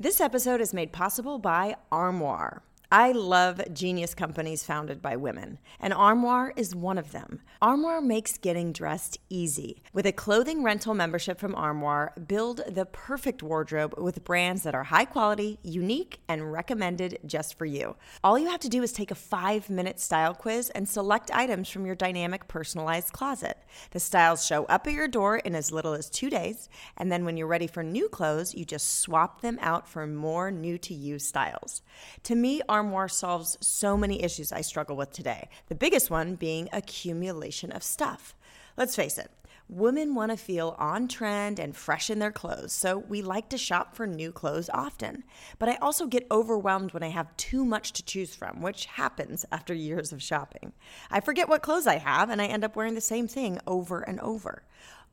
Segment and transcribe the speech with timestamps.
[0.00, 2.62] This episode is made possible by Armoire.
[2.92, 7.40] I love genius companies founded by women, and Armoire is one of them.
[7.62, 9.80] Armoire makes getting dressed easy.
[9.92, 14.82] With a clothing rental membership from Armoire, build the perfect wardrobe with brands that are
[14.82, 17.94] high quality, unique, and recommended just for you.
[18.24, 21.68] All you have to do is take a five minute style quiz and select items
[21.68, 23.56] from your dynamic personalized closet.
[23.92, 27.24] The styles show up at your door in as little as two days, and then
[27.24, 30.92] when you're ready for new clothes, you just swap them out for more new to
[30.92, 31.82] you styles.
[32.24, 36.68] To me, Armoire solves so many issues I struggle with today, the biggest one being
[36.72, 38.34] accumulation of stuff.
[38.76, 39.30] Let's face it,
[39.68, 43.58] women want to feel on trend and fresh in their clothes, so we like to
[43.58, 45.22] shop for new clothes often.
[45.58, 49.44] But I also get overwhelmed when I have too much to choose from, which happens
[49.52, 50.72] after years of shopping.
[51.10, 54.00] I forget what clothes I have, and I end up wearing the same thing over
[54.00, 54.62] and over.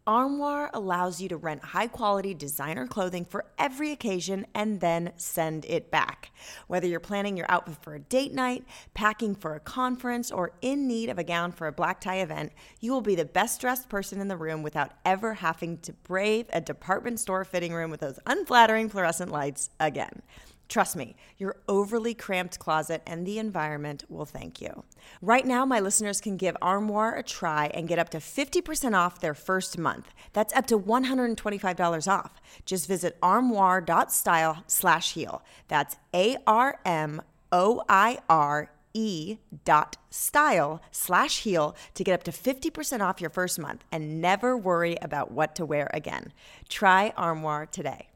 [0.08, 5.66] Armoire allows you to rent high quality designer clothing for every occasion and then send
[5.66, 6.32] it back.
[6.68, 8.64] Whether you're planning your outfit for a date night,
[8.94, 12.54] packing for a conference, or in need of a gown for a black tie event,
[12.80, 16.46] you will be the best dressed person in the room without ever having to brave
[16.54, 20.22] a department store fitting room with those unflattering fluorescent lights again.
[20.68, 24.84] Trust me, your overly cramped closet and the environment will thank you.
[25.22, 29.22] Right now, my listeners can give Armoire a try and get up to 50% off
[29.22, 30.14] their first month.
[30.34, 32.42] That's up to $125 off.
[32.66, 35.42] Just visit armoire.style slash heal.
[35.70, 42.24] That's A R M O I R E dot style slash heal to get up
[42.24, 46.34] to 50% off your first month and never worry about what to wear again.
[46.68, 48.10] Try Armoire today.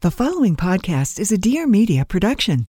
[0.00, 2.66] The following podcast is a Dear Media production.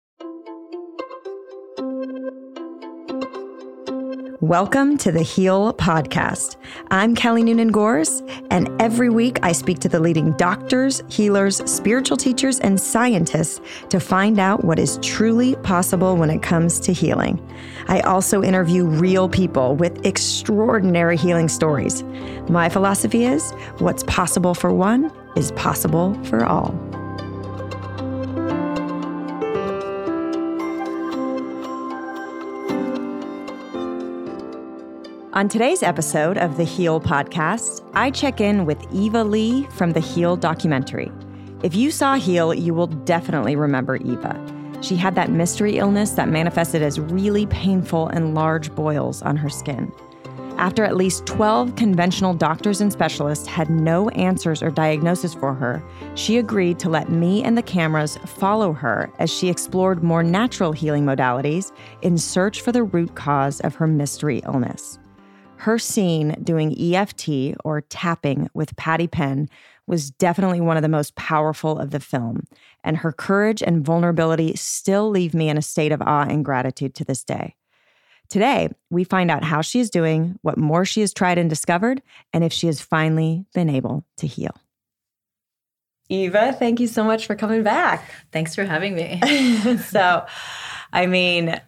[4.42, 6.58] Welcome to the Heal Podcast.
[6.92, 12.16] I'm Kelly Noonan Gores, and every week I speak to the leading doctors, healers, spiritual
[12.16, 13.60] teachers, and scientists
[13.90, 17.42] to find out what is truly possible when it comes to healing.
[17.88, 22.04] I also interview real people with extraordinary healing stories.
[22.50, 23.50] My philosophy is
[23.80, 26.95] what's possible for one is possible for all.
[35.36, 40.00] On today's episode of the Heal podcast, I check in with Eva Lee from the
[40.00, 41.12] Heal documentary.
[41.62, 44.40] If you saw Heal, you will definitely remember Eva.
[44.80, 49.50] She had that mystery illness that manifested as really painful and large boils on her
[49.50, 49.92] skin.
[50.56, 55.84] After at least 12 conventional doctors and specialists had no answers or diagnosis for her,
[56.16, 60.72] she agreed to let me and the cameras follow her as she explored more natural
[60.72, 61.74] healing modalities
[62.04, 64.98] in search for the root cause of her mystery illness.
[65.58, 69.50] Her scene doing EFT or tapping with Patty Penn
[69.88, 72.46] was definitely one of the most powerful of the film,
[72.84, 76.94] and her courage and vulnerability still leave me in a state of awe and gratitude
[76.96, 77.56] to this day.
[78.30, 82.02] Today, we find out how she is doing, what more she has tried and discovered,
[82.34, 84.56] and if she has finally been able to heal.
[86.10, 88.12] Eva, thank you so much for coming back.
[88.32, 89.20] Thanks for having me.
[89.78, 90.26] so,
[90.94, 91.60] I mean,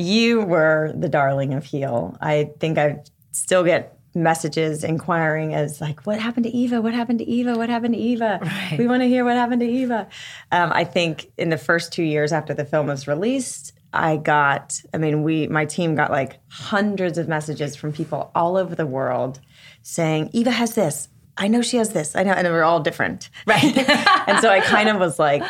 [0.00, 2.16] you were the darling of Heal.
[2.20, 3.02] I think I
[3.32, 6.80] still get messages inquiring as like what happened to eva?
[6.80, 7.56] What happened to eva?
[7.56, 8.40] What happened to eva?
[8.42, 8.76] Right.
[8.78, 10.08] we want to hear what happened to eva.
[10.50, 14.80] Um, i think in the first two years after the film was released i got
[14.92, 18.86] i mean we my team got like hundreds of messages from people all over the
[18.86, 19.40] world
[19.82, 21.08] saying eva has this.
[21.36, 22.14] I know she has this.
[22.16, 23.30] I know and we're all different.
[23.46, 23.64] Right.
[24.28, 25.42] and so i kind of was like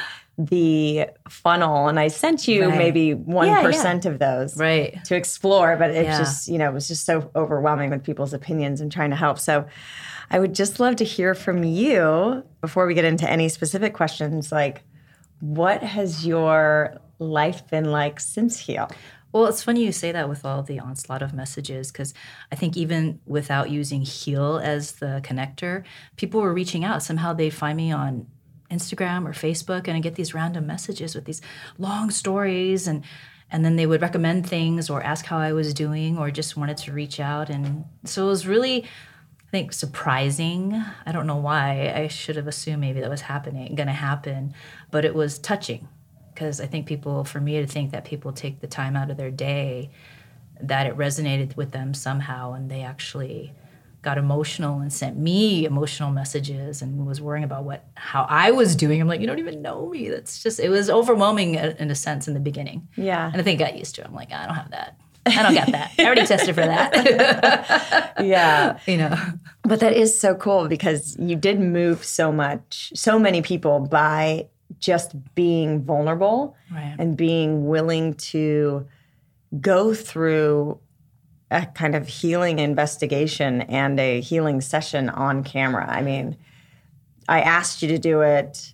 [0.47, 2.79] the funnel and i sent you Right.
[2.79, 5.03] maybe 1% Yeah, of those right.
[5.05, 6.19] to explore, but it Yeah.
[6.19, 9.39] just, you know, it was just so overwhelming with people's opinions and trying to help.
[9.39, 9.67] So
[10.31, 14.53] I would just love to hear from you before we get into any specific questions.
[14.53, 14.83] Like,
[15.41, 18.89] what has your life been like since Heal?
[19.33, 22.15] Well, it's funny you say that with all the onslaught of messages because
[22.51, 25.85] I think even without using Heal as the connector,
[26.17, 27.03] people were reaching out.
[27.03, 28.27] Somehow they find me on
[28.71, 31.43] Instagram or Facebook and I get these random messages with these
[31.79, 33.05] long stories and
[33.53, 36.77] and then they would recommend things or ask how I was doing or just wanted
[36.79, 40.81] to reach out and so it was really I think surprising.
[41.05, 41.93] I don't know why.
[41.93, 44.55] I should have assumed maybe that was happening, going to happen,
[44.93, 45.89] but it was touching
[46.33, 49.17] because I think people, for me to think that people take the time out of
[49.17, 49.91] their day,
[50.61, 53.53] that it resonated with them somehow, and they actually
[54.03, 58.75] got emotional and sent me emotional messages and was worrying about what how I was
[58.75, 59.01] doing.
[59.01, 60.09] I'm like, you don't even know me.
[60.09, 62.89] That's just it was overwhelming in a sense in the beginning.
[62.97, 63.27] Yeah.
[63.31, 64.07] and I think I got used to it.
[64.07, 64.97] I'm like, I don't have that.
[65.27, 65.93] I don't get that.
[65.99, 68.15] I already tested for that.
[68.25, 68.79] Yeah.
[68.87, 69.17] you know.
[69.63, 74.49] But that is so cool because you did move so much, so many people by
[74.79, 76.97] just being vulnerable Right.
[76.99, 78.87] and being willing to
[79.61, 80.79] go through
[81.51, 85.87] a kind of healing investigation and a healing session on camera.
[85.89, 86.37] I mean,
[87.29, 88.73] I asked you to do it.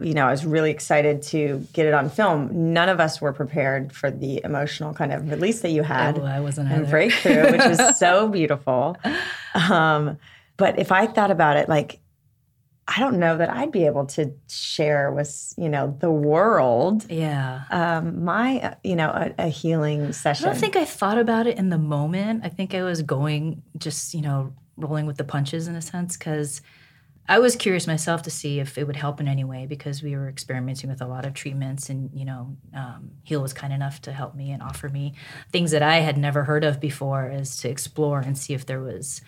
[0.00, 2.72] You know, I was really excited to get it on film.
[2.72, 6.24] None of us were prepared for the emotional kind of release that you had Oh,
[6.24, 6.90] I wasn't and either.
[6.90, 8.96] breakthrough, which was so beautiful.
[9.54, 10.18] Um,
[10.56, 11.98] but if I thought about it, like,
[12.90, 17.64] I don't know that I'd be able to share with you know the world Yeah.
[17.70, 20.46] um, my uh, you know a, a healing session.
[20.46, 22.44] I don't think I thought about it in the moment.
[22.44, 26.16] I think I was going just, you know, rolling with the punches in a sense
[26.16, 26.62] because
[27.30, 30.16] I was curious myself to see if it would help in any way because we
[30.16, 34.00] were experimenting with a lot of treatments and, you know, um, Heal was kind enough
[34.02, 35.12] to help me and offer me
[35.52, 38.80] things that I had never heard of before as to explore and see if there
[38.80, 39.20] was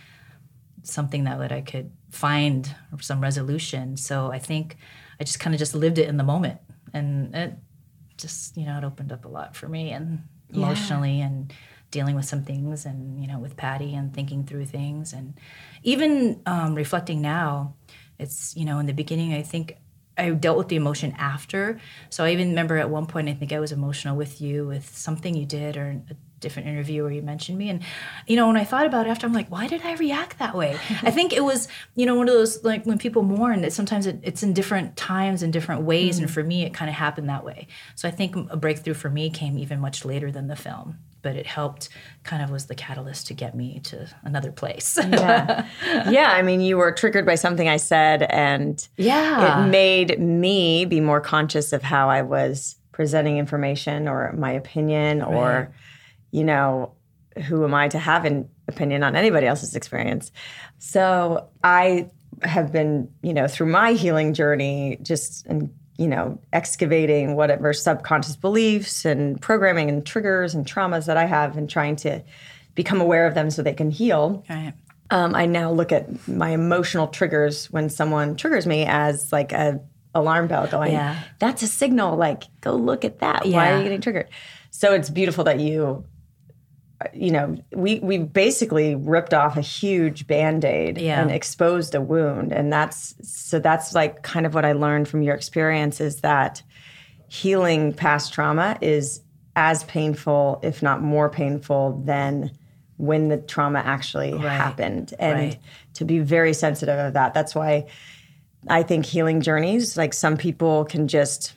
[0.82, 3.96] something that would I could find some resolution.
[3.96, 4.76] So I think
[5.20, 6.60] I just kind of just lived it in the moment
[6.92, 7.54] and it
[8.16, 10.22] just, you know, it opened up a lot for me and
[10.52, 11.52] emotionally and
[11.90, 15.34] dealing with some things and, you know, with Patty and thinking through things and
[15.82, 17.74] even um, reflecting now,
[18.18, 19.76] it's, you know, in the beginning, I think
[20.18, 21.80] I dealt with the emotion after.
[22.10, 24.96] So I even remember at one point, I think I was emotional with you with
[24.96, 27.68] something you did or a different interview where you mentioned me.
[27.68, 27.82] And,
[28.26, 30.54] you know, when I thought about it after, I'm like, why did I react that
[30.54, 30.78] way?
[31.02, 34.06] I think it was, you know, one of those, like when people mourn, that sometimes
[34.06, 36.18] it, it's in different times and different ways.
[36.18, 36.34] And mm-hmm.
[36.34, 37.68] for me, it kind of happened that way.
[37.94, 40.98] So I think a breakthrough for me came even much later than the film.
[41.22, 41.90] But it helped,
[42.24, 44.96] kind of was the catalyst to get me to another place.
[44.96, 45.66] yeah,
[46.08, 46.30] yeah.
[46.32, 49.66] I mean, you were triggered by something I said, and Yeah.
[49.66, 55.20] it made me be more conscious of how I was presenting information or my opinion,
[55.20, 55.70] or
[56.30, 56.92] you know,
[57.46, 60.32] who am I to have an opinion on anybody else's experience?
[60.78, 62.08] So I
[62.42, 68.34] have been, you know, through my healing journey, just and you know, excavating whatever subconscious
[68.34, 72.22] beliefs and programming and triggers and traumas that I have, and trying to
[72.74, 74.72] become aware of them so they can heal right.
[75.10, 79.80] um, I now look at my emotional triggers when someone triggers me as like a
[80.14, 81.20] alarm bell going, Yeah.
[81.38, 82.16] that's a signal.
[82.16, 83.46] Like, go look at that.
[83.46, 84.28] Why are you getting triggered?
[84.70, 86.04] So it's beautiful that you,
[87.14, 91.20] you know, we we basically ripped off a huge band aid Yeah.
[91.20, 95.22] and exposed a wound, and that's so that's like kind of what I learned from
[95.22, 96.62] your experience is that
[97.28, 99.22] healing past trauma is
[99.56, 102.50] as painful, if not more painful, than
[102.96, 105.14] when the trauma actually happened.
[105.18, 105.58] And Right.
[105.94, 107.32] to be very sensitive of that.
[107.34, 107.86] That's why
[108.68, 111.54] I think healing journeys, like some people can just,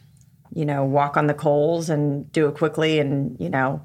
[0.54, 3.82] you know, walk on the coals and do it quickly and, you know,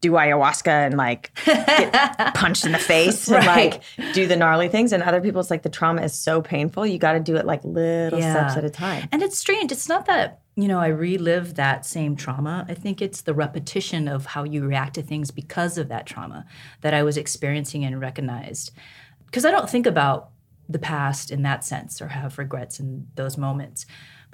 [0.00, 1.92] do ayahuasca and like get
[2.34, 3.82] punched in the face and like
[4.12, 4.92] do the gnarly things.
[4.92, 6.86] And other people, it's like the trauma is so painful.
[6.86, 9.08] You got to do it like little steps at a time.
[9.10, 9.72] And it's strange.
[9.72, 12.66] It's not that, you know, I relive that same trauma.
[12.68, 16.44] I think it's the repetition of how you react to things because of that trauma
[16.82, 18.72] that I was experiencing and recognized.
[19.24, 20.30] Because I don't think about
[20.68, 23.86] the past in that sense or have regrets in those moments.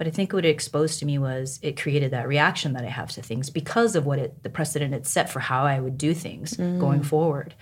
[0.03, 2.89] But I think what it exposed to me was it created that reaction that I
[2.89, 5.97] have to things because of what it the precedent it set for how I would
[5.97, 6.81] do things mm.
[6.81, 7.55] going forward.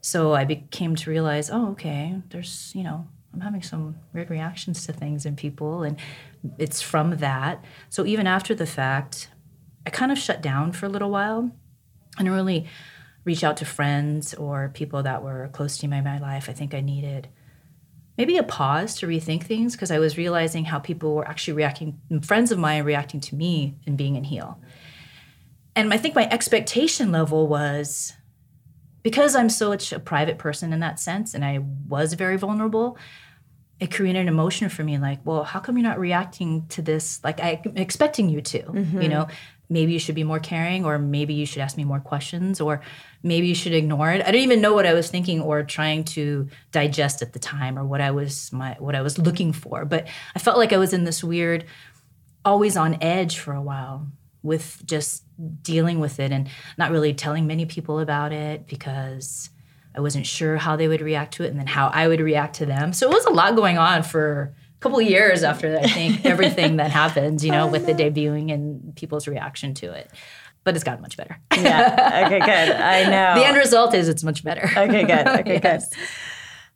[0.00, 4.86] So I became to realize, oh, okay, there's, you know, I'm having some weird reactions
[4.86, 5.98] to things and people, and
[6.56, 7.64] it's from that.
[7.88, 9.30] So even after the fact,
[9.84, 11.50] I kind of shut down for a little while.
[12.16, 12.68] Didn't really
[13.24, 16.48] reach out to friends or people that were close to me in my life.
[16.48, 17.26] I think I needed
[18.18, 22.00] maybe a pause to rethink things because I was realizing how people were actually reacting,
[22.22, 24.60] friends of mine reacting to me and being in heal.
[25.74, 28.12] And I think my expectation level was
[29.02, 32.96] because I'm such a private person in that sense, and I was very vulnerable,
[33.80, 37.18] it created an emotion for me like, well, how come you're not reacting to this
[37.24, 38.58] like I'm expecting you to?
[38.58, 39.08] You mm-hmm.
[39.08, 39.26] know,
[39.72, 42.82] maybe you should be more caring, or maybe you should ask me more questions, or
[43.22, 44.20] maybe you should ignore it.
[44.20, 47.78] I didn't even know what I was thinking or trying to digest at the time,
[47.78, 49.84] or what I was my what I was looking for.
[49.84, 51.64] But I felt like I was in this weird,
[52.44, 54.06] always on edge for a while
[54.42, 55.24] with just
[55.62, 59.50] dealing with it and not really telling many people about it because
[59.94, 62.56] I wasn't sure how they would react to it and then how I would react
[62.56, 62.92] to them.
[62.92, 66.90] So it was a lot going on for couple years after I think everything that
[66.90, 70.10] happens, you know, with the debuting and people's reaction to it.
[70.64, 71.36] But it's gotten much better.
[71.56, 72.22] Yeah.
[72.26, 72.48] Okay, good.
[72.76, 73.40] I know.
[73.40, 74.62] The end result is it's much better.
[74.76, 75.26] Okay, good.
[75.40, 75.88] Okay, Yes.
[75.88, 75.98] good.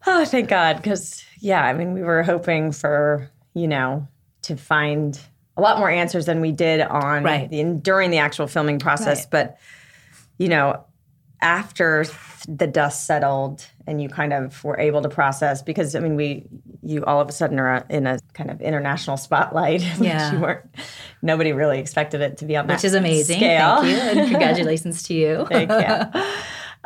[0.08, 0.76] Oh, thank God.
[0.76, 4.06] Because, yeah, I mean, we were hoping for, you know,
[4.42, 5.18] to find
[5.56, 7.48] a lot more answers than we did on Right.
[7.50, 9.20] the, during the actual filming process.
[9.20, 9.30] Right.
[9.30, 9.58] But,
[10.38, 10.84] you know,
[11.42, 12.04] after
[12.48, 16.46] the dust settled and you kind of were able to process because I mean we
[16.82, 19.82] you all of a sudden are in a kind of international spotlight.
[20.00, 20.32] Yeah.
[20.32, 20.64] you weren't
[21.22, 23.38] nobody really expected it to be on Which is amazing.
[23.38, 23.82] Scale.
[23.82, 24.20] Thank you.
[24.22, 25.46] And congratulations to you.
[25.48, 26.22] thank you.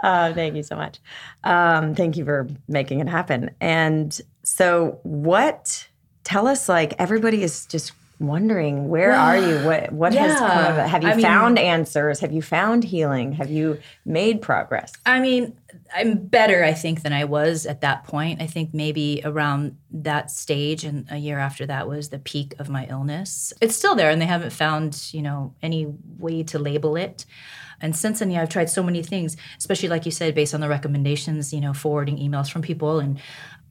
[0.03, 0.99] Uh, thank you so much.
[1.45, 3.51] Um, thank you for making it happen.
[3.61, 5.87] And so, what?
[6.25, 9.59] Tell us, like everybody is just wondering, where are you?
[9.65, 10.87] What what has come of it?
[10.89, 12.21] Have you I mean- found answers?
[12.21, 13.33] Have you found healing?
[13.33, 14.93] Have you made progress?
[15.05, 15.57] I mean,
[15.95, 18.41] I'm better, I think, than I was at that point.
[18.43, 22.69] I think maybe around that stage and a year after that was the peak of
[22.69, 23.53] my illness.
[23.61, 25.87] It's still there, and they haven't found, you know, any
[26.19, 27.25] way to label it.
[27.81, 30.61] And since then, yeah, I've tried so many things, especially like you said, based on
[30.61, 33.19] the recommendations, you know, forwarding emails from people and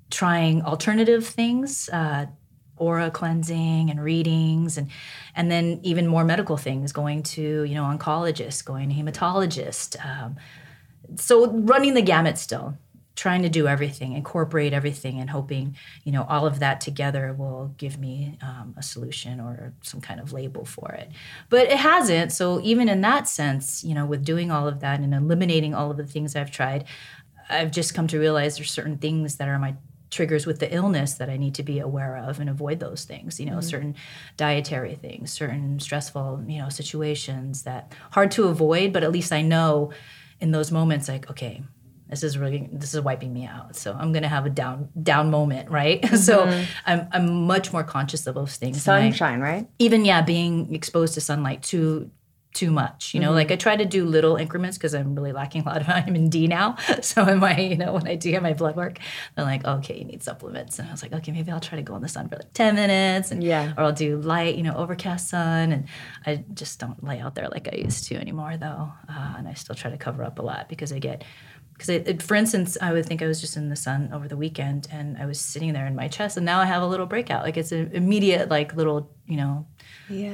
[0.09, 1.89] trying alternative things.
[1.89, 2.25] Uh,
[2.79, 4.89] aura cleansing and readings and
[5.35, 10.35] and then even more medical things going to you know oncologists going to hematologist um,
[11.15, 12.77] so running the gamut still
[13.19, 17.73] trying to do everything incorporate everything and hoping you know all of that together will
[17.77, 21.11] give me um, a solution or some kind of label for it.
[21.49, 25.01] But it hasn't so even in that sense you know with doing all of that
[25.01, 26.85] and eliminating all of the things i've tried
[27.49, 29.75] i've just come to realize there's certain things that are my
[30.09, 33.39] triggers with the illness that I need to be aware of and avoid those things,
[33.39, 33.61] you know, mm-hmm.
[33.61, 33.95] certain
[34.37, 39.41] dietary things, certain stressful, you know, situations that hard to avoid, but at least I
[39.41, 39.91] know
[40.39, 41.63] in those moments like, okay,
[42.09, 43.75] this is really this is wiping me out.
[43.75, 46.03] So I'm gonna have a down down moment, right?
[46.17, 46.63] so mm-hmm.
[46.85, 48.87] I'm I'm much more conscious of those things.
[48.87, 49.67] and I- Sunshine, right?
[49.77, 52.09] even yeah, being exposed to sunlight too
[52.53, 53.13] too much.
[53.13, 55.77] You know, like I try to do little increments because I'm really lacking a lot
[55.81, 56.75] of vitamin D now.
[57.01, 58.97] So in my, you know, when I do get my blood work,
[59.35, 60.79] they're like, okay, you need supplements.
[60.79, 62.51] And I was like, okay, maybe I'll try to go in the sun for like
[62.53, 63.73] 10 minutes and Yeah.
[63.77, 65.71] or I'll do light, you know, overcast sun.
[65.71, 65.85] And
[66.25, 68.91] I just don't lay out there like I used to anymore though.
[69.07, 71.23] Uh, and I still try to cover up a lot because I get
[71.79, 74.27] because it, it- for instance, I would think I was just in the sun over
[74.27, 76.87] the weekend and I was sitting there in my chest, and now I have a
[76.87, 77.43] little breakout.
[77.43, 79.65] Like it's an immediate, like little, you know,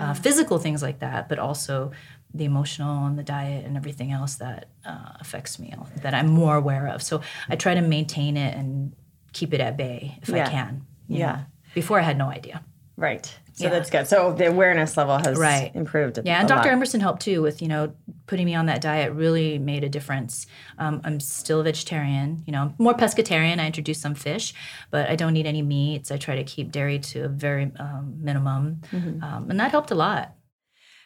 [0.02, 1.92] uh, physical things like that, but also
[2.34, 6.56] the emotional and the diet and everything else that uh, affects me that I'm more
[6.58, 7.02] aware of.
[7.04, 8.94] So I try to maintain it and
[9.32, 10.48] keep it at bay if Yeah.
[10.48, 10.86] I can.
[11.08, 11.32] Yeah.
[11.32, 11.40] know.
[11.76, 12.64] Before I had no idea.
[12.98, 13.26] Right.
[13.54, 13.70] So Yeah.
[13.72, 14.08] that's good.
[14.08, 15.72] So the awareness level has Right.
[15.76, 16.20] improved.
[16.24, 16.68] Yeah, and a Dr.
[16.70, 16.74] lot.
[16.74, 17.94] Emerson helped too with you know
[18.28, 19.14] putting me on that diet.
[19.14, 20.48] Really made a difference.
[20.78, 22.44] Um, I'm still a vegetarian.
[22.46, 23.60] You know, I'm more pescatarian.
[23.60, 24.54] I introduced some fish,
[24.92, 26.12] but I don't eat any meats.
[26.12, 29.96] I try to keep dairy to a very um, minimum, um, and that helped a
[29.96, 30.34] lot.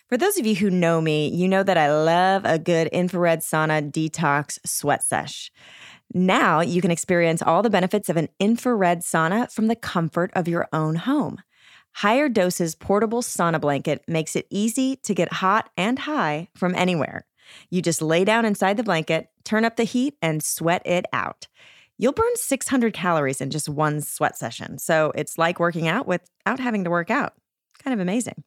[0.09, 3.41] For those of you who know me, you know that I love a good infrared
[3.41, 5.51] sauna detox sweat sesh.
[6.11, 10.47] Now you can experience all the benefits of an infrared sauna from the comfort of
[10.47, 11.37] your own home.
[11.99, 17.25] Higher Doses portable sauna blanket makes it easy to get hot and high from anywhere.
[17.69, 21.47] You just lay down inside the blanket, turn up the heat, and sweat it out.
[21.97, 24.77] You'll burn 600 calories in just one sweat session.
[24.77, 27.33] So it's like working out without having to work out.
[27.83, 28.45] Kind of amazing.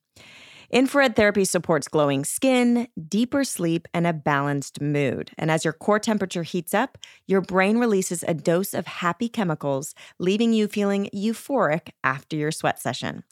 [0.72, 5.30] Infrared therapy supports glowing skin, deeper sleep, and a balanced mood.
[5.36, 9.94] And as your core temperature heats up, your brain releases a dose of happy chemicals,
[10.18, 13.22] leaving you feeling euphoric after your sweat session.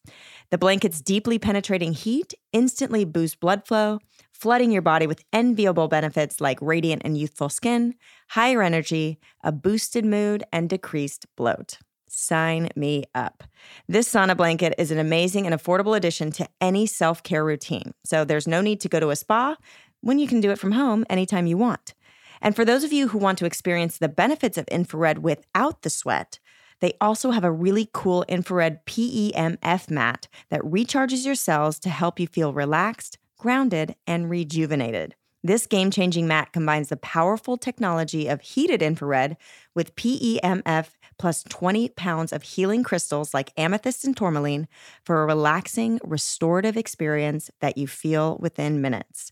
[0.50, 4.00] The blanket's deeply penetrating heat instantly boosts blood flow,
[4.34, 7.94] flooding your body with enviable benefits like radiant and youthful skin,
[8.28, 11.78] higher energy, a boosted mood, and decreased bloat.
[12.12, 13.44] Sign me up.
[13.88, 17.94] This sauna blanket is an amazing and affordable addition to any self care routine.
[18.04, 19.56] So there's no need to go to a spa
[20.00, 21.94] when you can do it from home anytime you want.
[22.42, 25.90] And for those of you who want to experience the benefits of infrared without the
[25.90, 26.40] sweat,
[26.80, 32.18] they also have a really cool infrared PEMF mat that recharges your cells to help
[32.18, 35.14] you feel relaxed, grounded, and rejuvenated.
[35.44, 39.36] This game changing mat combines the powerful technology of heated infrared
[39.74, 40.88] with PEMF
[41.20, 44.66] plus 20 pounds of healing crystals like amethyst and tourmaline
[45.04, 49.30] for a relaxing, restorative experience that you feel within minutes.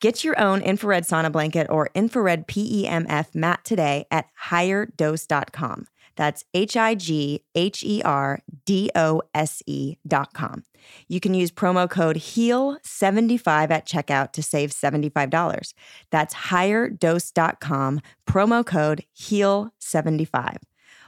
[0.00, 5.86] Get your own infrared sauna blanket or infrared PEMF mat today at higherdose.com.
[6.16, 10.64] That's H I G H E R D O S E dot com.
[11.08, 15.72] You can use promo code HEAL75 at checkout to save $75.
[16.10, 20.56] That's higherdose.com, promo code HEAL75.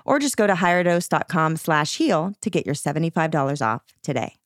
[0.04, 4.38] Or just go to higherdose.com slash heal to get your $75 off today.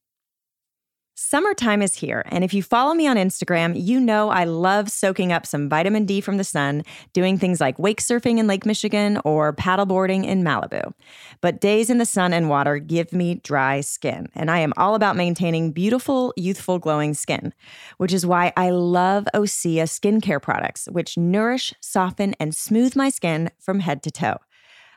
[1.14, 5.30] Summertime is here, and if you follow me on Instagram, you know I love soaking
[5.30, 9.20] up some vitamin D from the sun, doing things like wake surfing in Lake Michigan
[9.24, 10.94] or paddleboarding in Malibu.
[11.42, 14.94] But days in the sun and water give me dry skin, and I am all
[14.94, 17.52] about maintaining beautiful, youthful, glowing skin,
[17.98, 23.50] which is why I love Osea skincare products, which nourish, soften, and smooth my skin
[23.60, 24.38] from head to toe.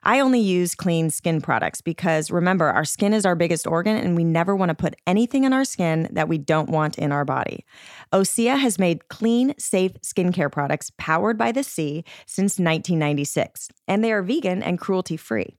[0.07, 4.15] I only use clean skin products because remember, our skin is our biggest organ and
[4.15, 7.25] we never want to put anything in our skin that we don't want in our
[7.25, 7.65] body.
[8.13, 14.11] Osea has made clean, safe skincare products powered by the sea since 1996, and they
[14.11, 15.57] are vegan and cruelty free.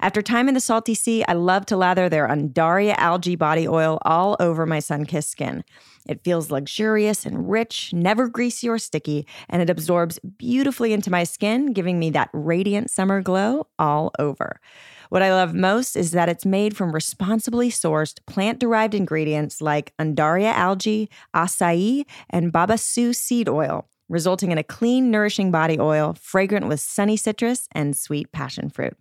[0.00, 3.98] After time in the salty sea, I love to lather their Undaria algae body oil
[4.02, 5.64] all over my sun kissed skin.
[6.08, 11.24] It feels luxurious and rich, never greasy or sticky, and it absorbs beautifully into my
[11.24, 14.60] skin, giving me that radiant summer glow all over.
[15.08, 19.94] What I love most is that it's made from responsibly sourced plant derived ingredients like
[19.98, 26.68] Undaria algae, acai, and babassu seed oil, resulting in a clean, nourishing body oil fragrant
[26.68, 28.96] with sunny citrus and sweet passion fruit.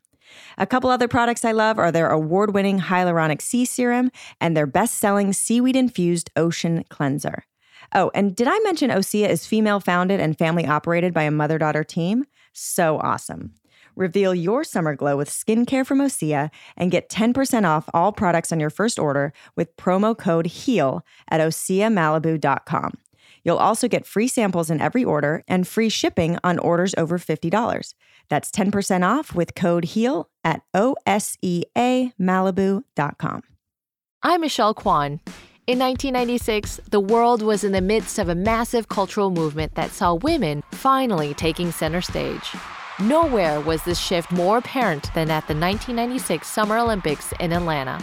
[0.58, 4.67] A couple other products I love are their award winning hyaluronic sea serum and their
[4.67, 7.46] best selling seaweed infused ocean cleanser.
[7.94, 11.58] Oh, and did I mention Osea is female founded and family operated by a mother
[11.58, 12.25] daughter team?
[12.53, 13.53] So awesome.
[13.96, 18.60] Reveal your summer glow with skincare from Osea and get 10% off all products on
[18.60, 22.94] your first order with promo code HEAL at OseaMalibu.com.
[23.44, 27.94] You'll also get free samples in every order and free shipping on orders over $50.
[28.29, 33.41] That's 10% off with code HEAL at OSEAMalibu.com.
[34.24, 35.20] I'm Michelle Kwan.
[35.67, 40.13] In 1996, the world was in the midst of a massive cultural movement that saw
[40.13, 42.51] women finally taking center stage.
[43.00, 48.00] Nowhere was this shift more apparent than at the 1996 Summer Olympics in Atlanta.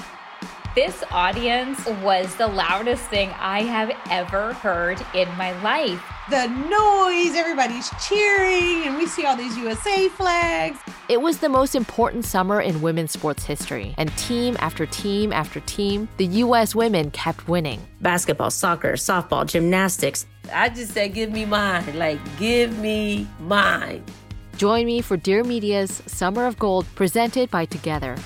[0.74, 6.02] This audience was the loudest thing I have ever heard in my life.
[6.30, 10.78] The noise, everybody's cheering, and we see all these USA flags.
[11.10, 15.60] It was the most important summer in women's sports history, and team after team after
[15.60, 16.74] team, the U.S.
[16.74, 17.86] women kept winning.
[18.00, 20.24] Basketball, soccer, softball, gymnastics.
[20.54, 21.98] I just said, give me mine.
[21.98, 24.02] Like, give me mine.
[24.56, 28.16] Join me for Dear Media's Summer of Gold presented by Together.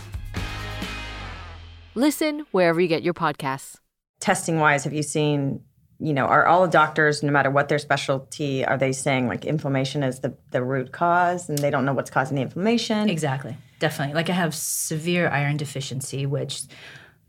[1.97, 3.77] Listen wherever you get your podcasts.
[4.21, 5.63] Testing wise, have you seen,
[5.99, 9.47] you know, are all the doctors, no matter what their specialty, are they saying like
[9.47, 13.09] inflammation is the, the root cause and they don't know what's causing the inflammation?
[13.09, 13.57] Exactly.
[13.79, 14.15] Definitely.
[14.15, 16.65] Like I have severe iron deficiency, which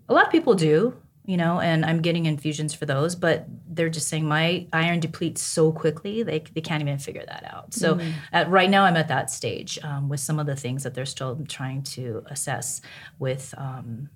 [0.10, 3.88] a lot of people do, you know, and I'm getting infusions for those, but they're
[3.88, 7.74] just saying my iron depletes so quickly, they, they can't even figure that out.
[7.74, 8.12] So mm.
[8.34, 11.06] at, right now, I'm at that stage um, with some of the things that they're
[11.06, 12.82] still trying to assess
[13.18, 14.10] with um,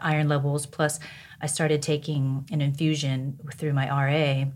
[0.00, 0.66] iron levels.
[0.66, 0.98] Plus,
[1.40, 4.50] I started taking an infusion through my RA,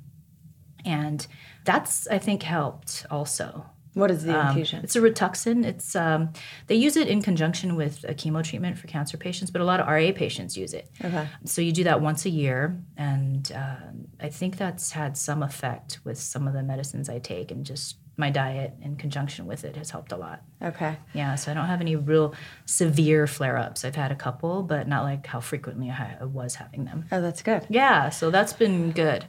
[0.84, 1.26] and
[1.64, 3.66] that's I think helped also.
[3.94, 4.84] What is the um, infusion?
[4.84, 5.64] It's a Rituxan.
[5.64, 6.34] It's um,
[6.66, 9.80] they use it in conjunction with a chemo treatment for cancer patients, but a lot
[9.80, 10.90] of RA patients use it.
[11.02, 11.26] Okay.
[11.44, 13.76] So you do that once a year, and uh,
[14.20, 17.96] I think that's had some effect with some of the medicines I take, and just
[18.16, 20.42] my diet in conjunction with it has helped a lot.
[20.62, 20.96] Okay.
[21.12, 23.84] Yeah, so I don't have any real severe flare ups.
[23.84, 27.04] I've had a couple, but not like how frequently I was having them.
[27.12, 27.66] Oh, that's good.
[27.68, 29.26] Yeah, so that's been good.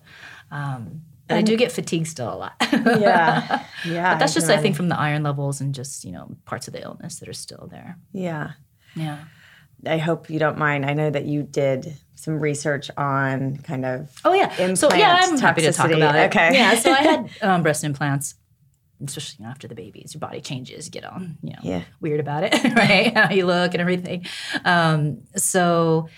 [0.52, 2.54] Um, but and I do get fatigue still a lot.
[2.71, 3.65] yeah.
[3.86, 4.13] Yeah.
[4.13, 6.73] But that's just, I think, from the iron levels and just, you know, parts of
[6.73, 7.97] the illness that are still there.
[8.13, 8.52] Yeah.
[8.95, 9.26] Yeah.
[9.86, 10.86] I hope you don't mind.
[10.86, 15.38] I know that you did some research on kind of oh yeah so yeah i'm
[15.38, 18.34] happy to talk about it okay yeah so i had um, breast implants
[19.04, 21.84] especially you know, after the babies, your body changes, you get all you know yeah.
[22.02, 23.14] weird about it, right?
[23.16, 24.26] How you look and everything.
[24.66, 26.10] Um, so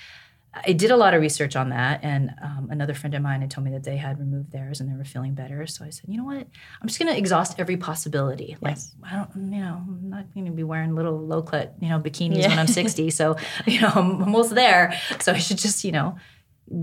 [0.65, 3.51] I did a lot of research on that, and um, another friend of mine had
[3.51, 5.67] told me that they had removed theirs and they were feeling better.
[5.67, 6.47] So I said, you know what?
[6.81, 8.57] I'm just going to exhaust every possibility.
[8.59, 8.77] Like.
[9.03, 11.99] I don't, you know, I'm not going to be wearing little low cut, you know,
[11.99, 12.49] bikinis yeah.
[12.49, 13.11] when I'm 60.
[13.11, 13.35] so
[13.67, 14.99] you know, I'm almost there.
[15.19, 16.17] So I should just, you know,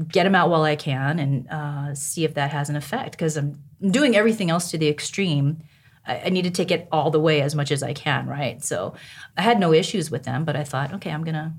[0.08, 3.36] get them out while I can and uh, see if that has an effect because
[3.36, 5.58] I'm doing everything else to the extreme
[6.06, 8.62] I, I need to take it all the way as much as I can, right?
[8.62, 8.94] So
[9.36, 11.54] I had no issues with them, but I thought, okay, I'm gonna,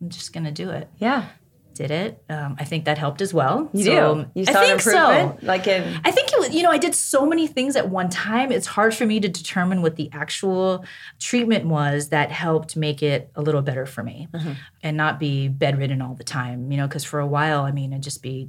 [0.00, 0.88] I'm just gonna do it.
[0.98, 1.26] Yeah.
[1.74, 2.24] Did it?
[2.30, 3.68] Um, I think that helped as well.
[3.74, 4.30] You so, do.
[4.34, 5.46] You saw I think improvement, so.
[5.46, 6.00] like in.
[6.06, 8.50] I think it, you know I did so many things at one time.
[8.50, 10.86] It's hard for me to determine what the actual
[11.18, 14.52] treatment was that helped make it a little better for me, mm-hmm.
[14.82, 16.72] and not be bedridden all the time.
[16.72, 18.48] You know, because for a while, I mean, I'd just be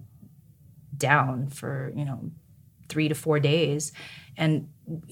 [0.95, 2.31] down for you know
[2.89, 3.91] three to four days,
[4.37, 4.69] and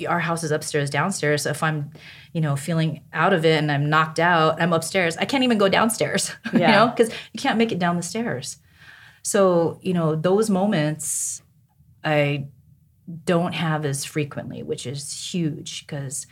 [0.08, 1.44] our house is upstairs downstairs.
[1.44, 1.92] So if i'm
[2.34, 5.18] you know feeling out of it and i'm knocked out i'm upstairs.
[5.18, 6.60] I can't even go downstairs yeah.
[6.60, 8.58] you know because you can't make it down the stairs.
[9.26, 11.42] So, you know, those moments
[12.04, 12.46] I
[13.26, 16.28] don't have as frequently, which is huge because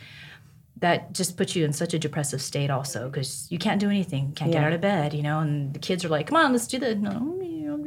[0.76, 4.30] that just puts you in such a depressive state also because you can't do anything,
[4.32, 6.68] can't get out of bed, you know, and the kids are like, come on, let's
[6.68, 7.18] do the No,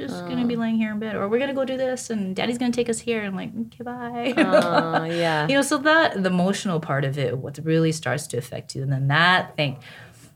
[0.01, 0.59] I'm just to be oh.
[0.59, 2.99] laying here in bed or we're to go do this and daddy's to take us
[2.99, 3.23] here.
[3.23, 4.33] I'm like, okay, bye.
[4.37, 5.47] Oh, yeah.
[5.47, 8.83] you know, so that the emotional part of it, what really starts to affect you.
[8.83, 9.79] And then that thing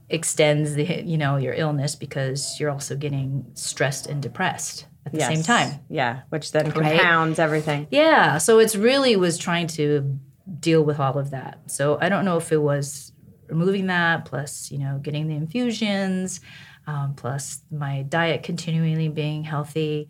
[0.10, 5.22] extends the, you know, your illness because you're also getting stressed and depressed at the
[5.22, 5.80] same time.
[5.90, 6.98] Yeah, which then Right?
[6.98, 7.88] compounds everything.
[7.92, 8.38] Yeah.
[8.38, 10.20] So it's really was trying to
[10.60, 11.60] deal with all of that.
[11.72, 13.12] So I don't know if it was
[13.48, 16.42] removing that plus, you know, getting the infusions,
[16.92, 20.10] um, plus my diet continually being healthy.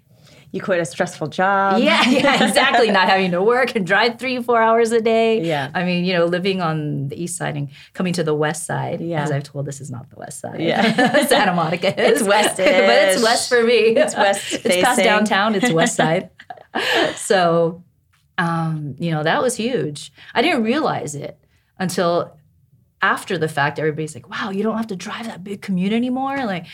[0.51, 1.81] You quit a stressful job.
[1.81, 2.91] Yeah, yeah, exactly.
[2.91, 5.41] Not having to work and drive three, four hours a day.
[5.41, 5.71] Yeah.
[5.73, 8.99] I mean, you know, living on the east side and coming to the west side.
[8.99, 9.23] Yeah.
[9.23, 10.59] As I've told, this is not the west side.
[10.59, 11.25] Yeah.
[11.27, 11.93] Santa Monica.
[11.97, 12.65] It's west-ish.
[12.65, 13.95] but it's west for me.
[13.95, 15.55] It's west It's past downtown.
[15.55, 16.29] It's west side.
[17.15, 17.83] so,
[18.37, 20.11] um, you know, that was huge.
[20.33, 21.37] I didn't realize it
[21.79, 22.35] until
[23.01, 23.79] after the fact.
[23.79, 26.67] Everybody's like, "Wow, you don't have to drive that big commute anymore." Like,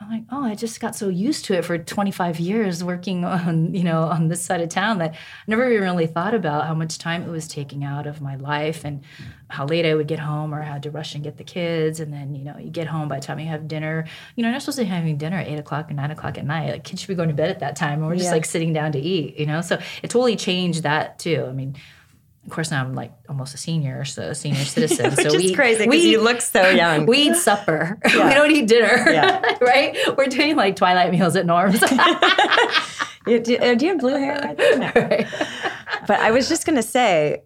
[0.00, 3.74] I'm like, "Oh, I just got so used to it for 25 years working on,
[3.74, 6.74] you know, on this side of town that I never even really thought about how
[6.74, 9.02] much time it was taking out of my life and
[9.48, 12.00] how late I would get home or I had to rush and get the kids.
[12.00, 14.04] And then, you know, you get home by the time you have dinner.
[14.34, 16.38] You know, you're not supposed to be having dinner at eight o'clock or nine o'clock
[16.38, 16.70] at night.
[16.70, 17.98] Like kids should be going to bed at that time.
[18.00, 18.32] And we're just Yeah.
[18.32, 19.60] like sitting down to eat, you know?
[19.60, 21.44] So it totally changed that too.
[21.48, 21.76] I mean,
[22.44, 25.10] of course, now I'm like almost a senior, so a senior citizen.
[25.16, 27.06] Which so is we, crazy we because you look so young.
[27.06, 27.98] we eat supper.
[28.04, 29.10] we don't eat dinner.
[29.10, 29.58] Yeah.
[29.60, 29.96] right?
[30.16, 31.80] We're doing like twilight meals at Norm's.
[33.26, 34.54] You- do, do you have blue hair?
[34.58, 34.90] No.
[36.08, 37.44] But I was just gonna say,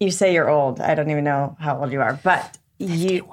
[0.00, 0.80] you say you're old.
[0.80, 3.28] I don't even know how old you are, but you.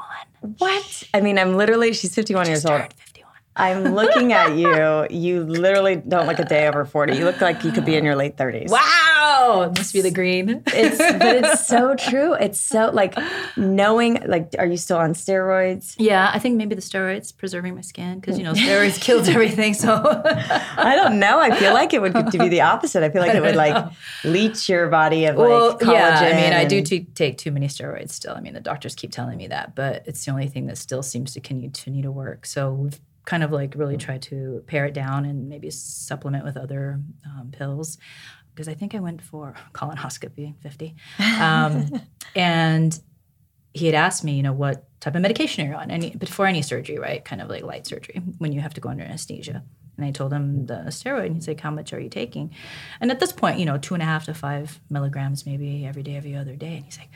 [0.60, 1.04] What?
[1.14, 1.94] I mean, I'm literally.
[1.94, 2.82] She's 51 years old.
[2.82, 3.32] 51.
[3.56, 5.08] I'm looking at you.
[5.10, 7.16] You literally don't look a day over 40.
[7.18, 8.70] You look like you could be in your late 30s.
[8.70, 8.80] Wow.
[9.64, 10.64] It must be the green.
[10.68, 12.34] It's but it's so true.
[12.34, 13.18] It's so like
[13.56, 15.96] knowing like are you still on steroids?
[15.98, 19.74] Yeah, I think maybe the steroids preserving my skin because you know steroids kills everything.
[19.74, 21.40] So I don't know.
[21.40, 23.04] I feel like it would be the opposite.
[23.04, 23.92] I feel like it would like
[24.24, 25.94] leach your body of like well, collagen.
[25.94, 26.20] yeah.
[26.22, 28.34] I mean, I do t- take too many steroids still.
[28.36, 31.04] I mean, the doctors keep telling me that, but it's the only thing that still
[31.04, 32.46] seems to continue to work.
[32.46, 36.58] So we've kind of like really tried to pare it down and maybe supplement with
[36.58, 37.98] other um, pills
[38.54, 40.96] because I think I went for colonoscopy 50.
[41.40, 42.02] Um,
[42.36, 43.00] and
[43.74, 46.62] he had asked me, you know, what type of medication you're on, any before any
[46.62, 47.24] surgery, right?
[47.24, 49.64] Kind of like light surgery when you have to go under anesthesia.
[49.98, 52.54] And I told him the steroid, and he's like, "How much are you taking?"
[53.00, 56.02] And at this point, you know, two and a half to five milligrams, maybe every
[56.02, 56.78] day, every other day.
[56.78, 57.10] And he's like,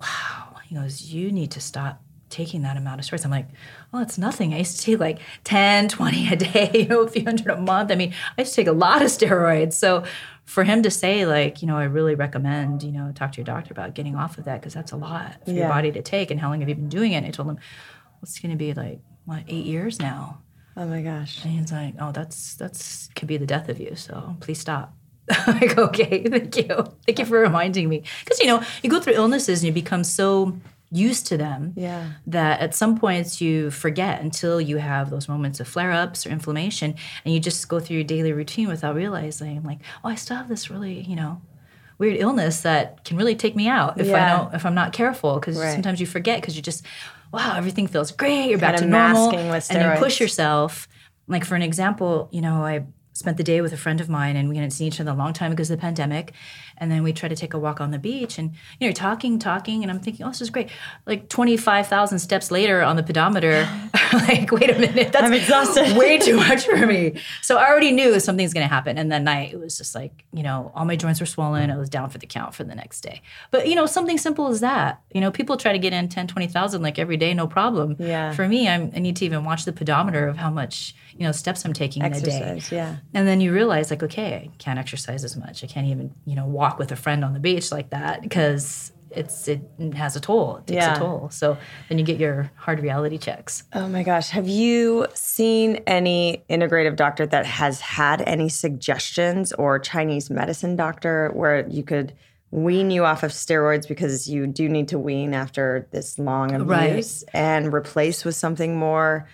[0.00, 3.48] "Wow," he goes, "You need to stop." taking that amount of steroids i'm like
[3.90, 7.08] well it's nothing i used to take like 10 20 a day you know a
[7.08, 10.04] few hundred a month i mean i used to take a lot of steroids so
[10.48, 13.44] for him to say like you know i really recommend you know talk to your
[13.44, 16.30] doctor about getting off of that because that's a lot for your body to take
[16.30, 17.16] and how long have you been doing it?
[17.16, 20.40] And i told him well, it's going to be like what eight years now.
[20.74, 21.44] Oh my gosh.
[21.44, 24.94] and he's like oh that's that's could be the death of you so please stop.
[25.30, 26.84] I'm like okay thank you.
[27.04, 28.04] Thank you for reminding me.
[28.24, 30.56] Because you know you go through illnesses and you become so
[30.90, 32.08] used to them Yeah.
[32.26, 36.30] that at some points you forget until you have those moments of flare ups or
[36.30, 40.36] inflammation and you just go through your daily routine without realizing like oh i still
[40.38, 41.40] have this really you know
[41.98, 45.34] weird illness that can really take me out if i don't if i'm not careful.
[45.38, 45.74] Because Right.
[45.74, 46.84] sometimes you forget because you just
[47.32, 49.30] wow everything feels great you're back Kinda to normal.
[49.70, 50.88] and you push yourself.
[51.26, 52.86] Like for an example you know i
[53.18, 55.14] spent the day with a friend of mine and we hadn't seen each other a
[55.14, 56.32] long time because of the pandemic
[56.80, 59.38] and then we tried to take a walk on the beach and you know talking
[59.38, 60.68] talking and i'm thinking oh this is great
[61.06, 63.68] like 25000 steps later on the pedometer
[64.12, 65.96] like wait a minute that's I'm exhausted.
[65.96, 69.22] way too much for me so i already knew something's going to happen and that
[69.22, 72.08] night it was just like you know all my joints were swollen i was down
[72.10, 75.20] for the count for the next day but you know something simple as that you
[75.20, 78.32] know people try to get in 10 20000 like every day no problem Yeah.
[78.32, 81.32] for me I'm, i need to even watch the pedometer of how much you know
[81.32, 82.72] steps i'm taking in a day Exercise.
[82.72, 82.96] Yeah.
[83.14, 85.64] And then you realize, like, okay, I can't exercise as much.
[85.64, 88.92] I can't even, you know, walk with a friend on the beach like that because
[89.10, 89.62] it's it
[89.94, 90.58] has a toll.
[90.58, 90.94] It takes Yeah.
[90.94, 91.30] a toll.
[91.30, 91.56] So
[91.88, 93.62] then you get your hard reality checks.
[93.72, 94.28] Oh my gosh.
[94.30, 101.30] Have you seen any integrative doctor that has had any suggestions or Chinese medicine doctor
[101.34, 102.12] where you could
[102.50, 107.24] wean you off of steroids because you do need to wean after this long abuse
[107.34, 107.40] Right.
[107.40, 109.26] and replace with something more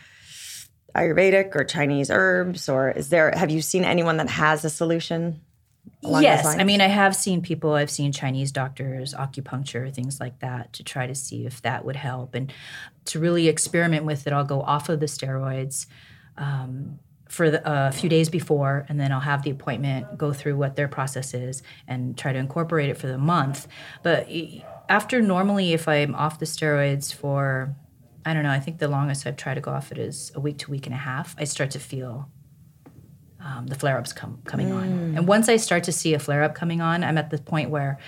[0.94, 2.68] Ayurvedic or Chinese herbs?
[2.68, 5.40] Or is there, have you seen anyone that has a solution?
[6.02, 7.72] yes, I mean, I have seen people.
[7.72, 11.96] I've seen Chinese doctors, acupuncture, things like that, to try to see if that would
[11.96, 12.52] help and
[13.06, 14.32] to really experiment with it.
[14.32, 15.86] I'll go off of the steroids.
[16.36, 20.56] Um, for the, a few days before, and then I'll have the appointment, go through
[20.56, 23.66] what their process is, and try to incorporate it for the month.
[24.04, 24.28] But
[24.88, 27.74] after normally, if I'm off the steroids for,
[28.26, 30.40] I don't know, I think the longest I've tried to go off it is a
[30.40, 31.34] week to week and a half.
[31.38, 32.28] I start to feel
[33.40, 36.42] um, the flare ups come coming on, and once I start to see a flare
[36.42, 37.98] up coming on, I'm at the point where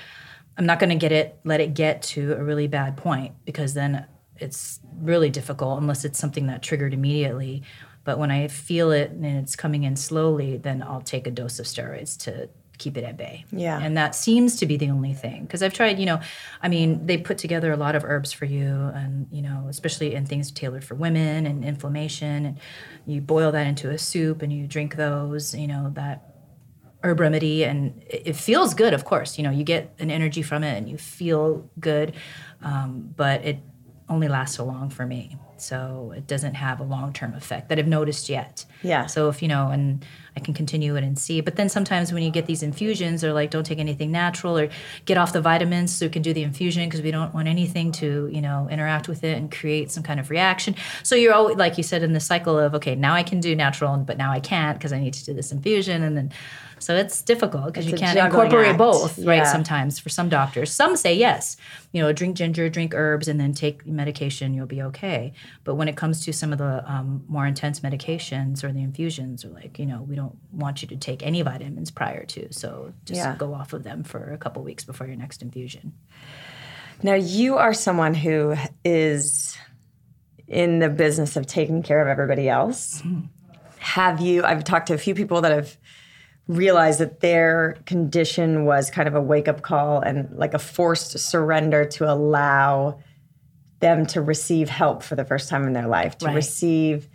[0.57, 3.75] I'm not going to get it, let it get to a really bad point because
[3.75, 4.07] then
[4.39, 7.63] it's really difficult unless it's something that triggered immediately.
[8.05, 11.59] But when I feel it and it's coming in slowly, then I'll take a dose
[11.59, 13.45] of steroids to keep it at bay.
[13.51, 13.79] Yeah.
[13.81, 15.43] And that seems to be the only thing.
[15.43, 16.21] Because I've tried, you know,
[16.62, 20.15] I mean, they put together a lot of herbs for you and, you know, especially
[20.15, 22.47] in things tailored for women and inflammation.
[22.47, 22.59] And
[23.07, 26.37] you boil that into a soup and you drink those, you know, that
[27.03, 30.43] herb remedy and it it feels good of course you know you get an energy
[30.43, 32.15] from it and you feel good
[32.62, 33.59] um, but it
[34.09, 37.87] only lasts so long for me so it doesn't have a long-term effect that i've
[37.87, 38.64] noticed yet.
[38.83, 39.07] Yeah.
[39.07, 40.05] so if you know and
[40.37, 41.40] i can continue it and see.
[41.40, 44.69] But then sometimes when you get these infusions they're like don't take anything natural or
[45.05, 47.92] get off the vitamins so you can do the infusion because we don't want anything
[47.92, 50.75] to you know interact with it and create some kind of reaction.
[51.03, 53.57] So you're always like you said in the cycle of okay now i can do
[53.57, 56.33] natural but now i can't because i need to do this infusion and then
[56.79, 58.79] so it's difficult because you can't incorporate act.
[58.79, 59.37] both, right?
[59.39, 59.45] Yeah.
[59.51, 61.57] Sometimes for some doctors, some say yes.
[61.93, 64.53] You know, drink ginger, drink herbs, and then take medication.
[64.53, 65.33] You'll be okay.
[65.65, 69.45] But when it comes to some of the um, more intense medications or the infusions,
[69.45, 72.53] or like you know, we don't want you to take any vitamins prior to.
[72.53, 73.37] So just Yeah.
[73.37, 75.95] go off of them for a couple weeks before your next infusion.
[77.03, 79.57] Now, you are someone who is
[80.49, 83.03] in the business of taking care of everybody else.
[83.79, 84.45] Have you?
[84.45, 85.77] I've talked to a few people that have
[86.49, 91.19] realized that their condition was kind of a wake up call and like a forced
[91.19, 93.01] surrender to allow
[93.81, 96.37] them to receive help for the first time in their life, to Right.
[96.37, 97.09] receive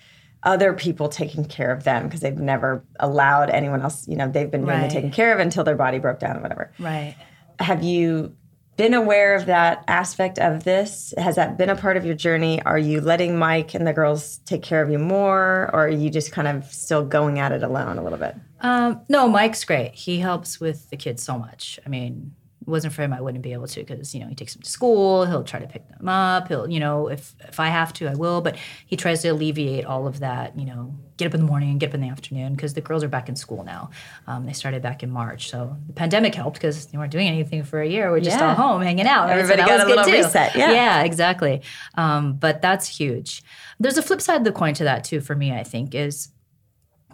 [0.44, 4.52] other people taking care of them because they've never allowed anyone else, you know, they've
[4.52, 4.90] been Right.
[4.90, 7.16] taking care of until their body broke down or whatever Right.
[7.60, 8.36] have you
[8.78, 11.14] been aware of that aspect of this?
[11.18, 12.62] Has that been a part of your journey?
[12.64, 16.10] Are you letting Mike and the girls take care of you more, or are you
[16.10, 18.36] just kind of still going at it alone a little bit?
[18.62, 19.94] Um, no, Mike's great.
[19.96, 21.80] He helps with the kids so much.
[21.86, 24.36] I mean, it wasn't for him, I wouldn't be able to because you know he
[24.36, 25.26] takes them to school.
[25.26, 26.48] He'll try to pick them up.
[26.48, 28.40] He'll, you know, if if I have to, I will.
[28.42, 30.58] But he tries to alleviate all of that.
[30.60, 32.82] You know, get up in the morning and get up in the afternoon because the
[32.82, 33.90] girls are back in school now.
[34.28, 37.64] Um, they started back in March, so the pandemic helped because they weren't doing anything
[37.64, 38.12] for a year.
[38.12, 38.50] We're just Yeah.
[38.50, 39.26] all home hanging out.
[39.28, 39.40] right?
[39.40, 40.12] Everybody that got a little too.
[40.12, 40.72] reset, yeah.
[40.72, 41.64] yeah, exactly.
[41.96, 43.44] Um, but that's huge.
[43.80, 45.20] There's a flip side of the coin to that too.
[45.20, 46.30] For me, I think is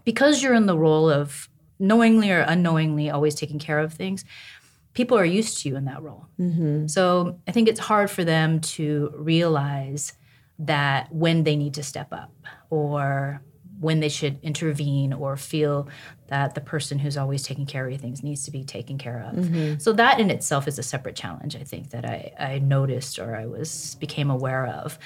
[0.07, 4.23] because you're in the role of knowingly or unknowingly always taking care of things,
[4.93, 6.27] people are used to you in that role.
[6.39, 6.87] Mm-hmm.
[6.87, 10.13] So I think it's hard for them to realize
[10.59, 12.31] that when they need to step up
[12.69, 13.41] or
[13.81, 15.89] when they should intervene or feel
[16.27, 19.35] that the person who's always taking care of things needs to be taken care of.
[19.35, 19.79] Mm-hmm.
[19.79, 23.35] So that in itself is a separate challenge, I think, that I, I noticed or
[23.35, 24.97] I was became aware of.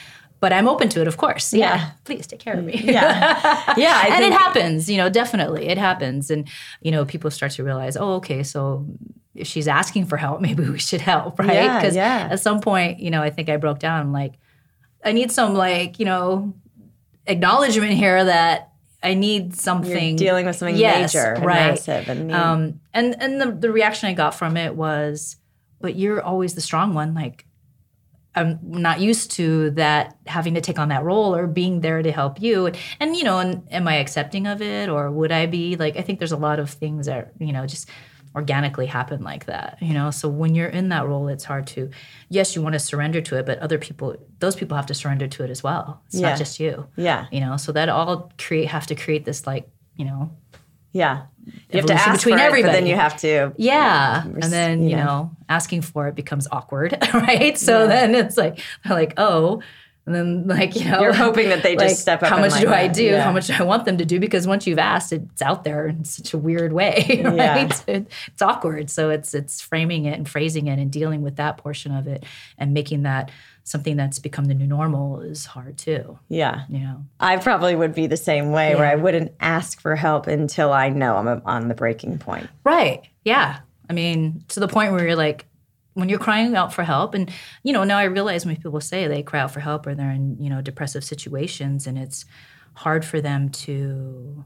[0.42, 1.54] But I'm open to it, of course.
[1.54, 1.76] Yeah.
[1.76, 1.90] Yeah.
[2.04, 2.74] Please take care of me.
[2.84, 6.32] Yeah, yeah, and think it happens, you know, definitely it happens.
[6.32, 6.50] And,
[6.82, 8.86] you know, people start to realize, oh, okay, so
[9.36, 11.54] if she's asking for help, maybe we should help, right?
[11.54, 12.28] Yeah, Because yeah.
[12.32, 14.12] at some point, you know, I think I broke down.
[14.12, 14.34] Like,
[15.06, 16.54] I need some, like, you know,
[17.28, 18.72] acknowledgement here that
[19.04, 20.16] I need something.
[20.16, 21.70] dealing with something Yes, major and right.
[21.72, 25.38] massive and Um, and and the, the reaction I got from it was,
[25.80, 27.14] but you're always the strong one.
[27.14, 27.46] Like,
[28.34, 32.12] I'm not used to that having to take on that role or being there to
[32.12, 32.68] help you.
[32.68, 35.76] And, and you know, and am I accepting of it or would I be?
[35.76, 37.90] Like, I think there's a lot of things that, you know, just
[38.34, 40.10] organically happen like that, you know?
[40.12, 41.90] So when you're in that role, it's hard to,
[42.30, 45.28] yes, you want to surrender to it, but other people, those people have to surrender
[45.28, 46.02] to it as well.
[46.08, 46.30] It's Yeah.
[46.30, 46.88] not just you.
[46.96, 47.26] Yeah.
[47.32, 49.68] You know, so that all create, have to create this like,
[49.98, 50.32] you know,
[50.94, 51.24] yeah.
[51.46, 52.74] You have to ask between for it, but everybody.
[52.74, 53.54] then you have to.
[53.58, 54.24] yeah.
[54.24, 55.06] And then, you know.
[55.06, 57.58] know, asking for it becomes awkward, right?
[57.58, 59.62] So then it's like, they're like, oh,
[60.14, 62.52] and then like, you know, You're hoping that they just like, step up How much
[62.52, 62.96] like do I that.
[62.96, 63.04] do?
[63.06, 63.24] Yeah.
[63.24, 64.20] How much do I want them to do?
[64.20, 67.72] Because once you've asked, it's out there in such a weird way, right?
[67.88, 68.90] It- it's awkward.
[68.90, 72.26] So it's it's framing it and phrasing it and dealing with that portion of it
[72.58, 73.32] and making that
[73.64, 76.18] something that's become the new normal is hard too.
[76.30, 76.66] Yeah.
[76.70, 77.06] You know.
[77.20, 80.90] I probably would be the same way where I wouldn't ask for help until I
[80.90, 82.48] know I'm on the breaking point.
[82.64, 83.04] Right.
[83.24, 83.60] Yeah.
[83.90, 85.46] I mean, to the point where you're like,
[85.94, 87.30] when you're crying out for help, and
[87.64, 90.12] you know, now I realize when people say they cry out for help or they're
[90.12, 92.26] in, you know, depressive situations and it's
[92.74, 94.44] hard for them to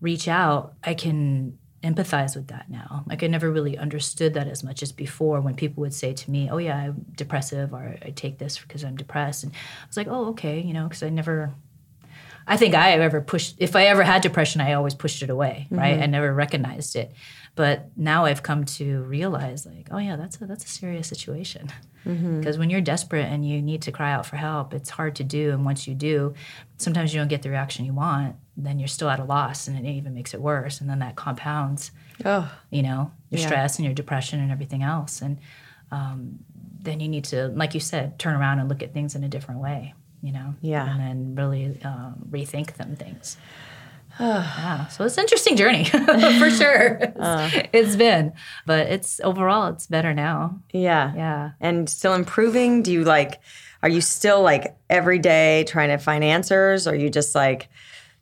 [0.00, 3.04] reach out, I can empathize with that now.
[3.08, 6.30] Like I never really understood that as much as before when people would say to
[6.30, 9.96] me, "Oh yeah, I'm depressive," or "I take this because I'm depressed," and I was
[9.96, 11.54] like, "Oh okay," you know, because I never.
[12.50, 13.56] I think I have ever pushed.
[13.58, 15.66] If I ever had depression, I always pushed it away.
[15.70, 16.02] Right, Mm-hmm.
[16.02, 17.12] I never recognized it.
[17.58, 21.72] But now I've come to realize, like, oh yeah, that's a that's a serious situation.
[22.06, 22.38] Mm-hmm.
[22.38, 25.24] Because when you're desperate and you need to cry out for help, it's hard to
[25.24, 25.50] do.
[25.50, 26.34] And once you do,
[26.76, 28.36] sometimes you don't get the reaction you want.
[28.56, 30.80] Then you're still at a loss, and it even makes it worse.
[30.80, 31.90] And then that compounds
[32.24, 33.46] Oh, you know, your Yeah.
[33.48, 35.20] stress and your depression and everything else.
[35.20, 35.38] And
[35.90, 36.38] um,
[36.80, 39.28] then you need to, like you said, turn around and look at things in a
[39.28, 40.54] different way, you know?
[40.60, 40.88] Yeah.
[40.88, 43.36] And then really um, rethink them things.
[44.20, 44.86] yeah.
[44.88, 45.84] So it's an interesting journey
[46.40, 47.00] for sure.
[47.18, 47.48] Uh.
[47.54, 48.32] It's- it's been,
[48.66, 50.58] but it's overall, it's better now.
[50.72, 51.14] yeah.
[51.14, 51.50] Yeah.
[51.60, 52.82] And still improving?
[52.82, 53.40] Do you like,
[53.82, 56.86] are you still like every day trying to find answers?
[56.86, 57.68] Or are you just like,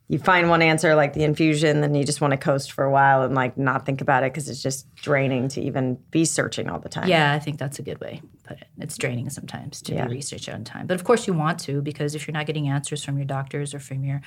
[0.08, 2.90] you find one answer like the infusion, then you just want to coast for a
[2.90, 6.68] while and like not think about it because it's just draining to even be searching
[6.70, 7.08] all the time.
[7.08, 8.68] Yeah, I think that's a good way to put it.
[8.78, 10.06] It's draining sometimes to Yeah.
[10.06, 10.86] do research on time.
[10.86, 13.74] But of course, you want to because if you're not getting answers from your doctors
[13.74, 14.20] or from your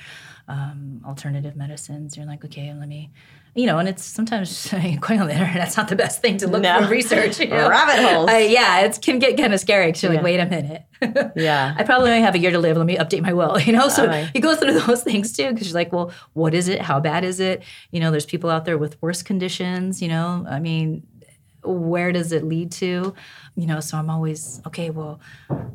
[0.48, 3.10] um, alternative medicines, you're like, okay, let me,
[3.54, 6.46] you know, and it's sometimes going on the internet, that's not the best thing to
[6.46, 6.82] look No.
[6.82, 7.40] for research.
[7.40, 7.68] You know?
[7.68, 8.30] Rabbit holes.
[8.30, 10.18] Uh, yeah, it can get kind of scary because you're Yeah.
[10.18, 10.82] like, wait a minute.
[11.34, 11.74] Yeah.
[11.78, 12.76] I probably only have a year to live.
[12.76, 13.88] Let me update my will, you know?
[13.88, 14.30] So Right.
[14.34, 16.80] you go through those things too, because you're like, well, what is it?
[16.82, 17.62] How bad is it?
[17.90, 20.46] You know, there's people out there with worse conditions, you know?
[20.48, 21.02] I mean,
[21.62, 23.14] where does it lead to?
[23.56, 25.20] You know, so I'm always, okay, well,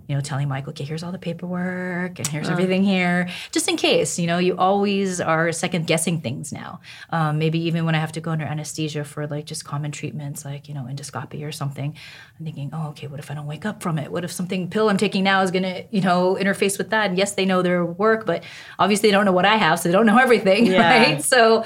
[0.07, 3.75] you know, telling Mike, okay, here's all the paperwork and here's everything here, just in
[3.77, 6.79] case, you know, you always are second guessing things now.
[7.11, 10.45] Um, maybe even when I have to go under anesthesia for like just common treatments,
[10.45, 11.95] like, you know, endoscopy or something,
[12.39, 14.11] I'm thinking, oh, okay, what if I don't wake up from it?
[14.11, 17.09] What if something pill I'm taking now is going to, you know, interface with that?
[17.09, 18.43] And yes, they know their work, but
[18.79, 20.87] obviously they don't know what I have, so they don't know everything, Yeah.
[21.11, 21.21] right?
[21.23, 21.65] So,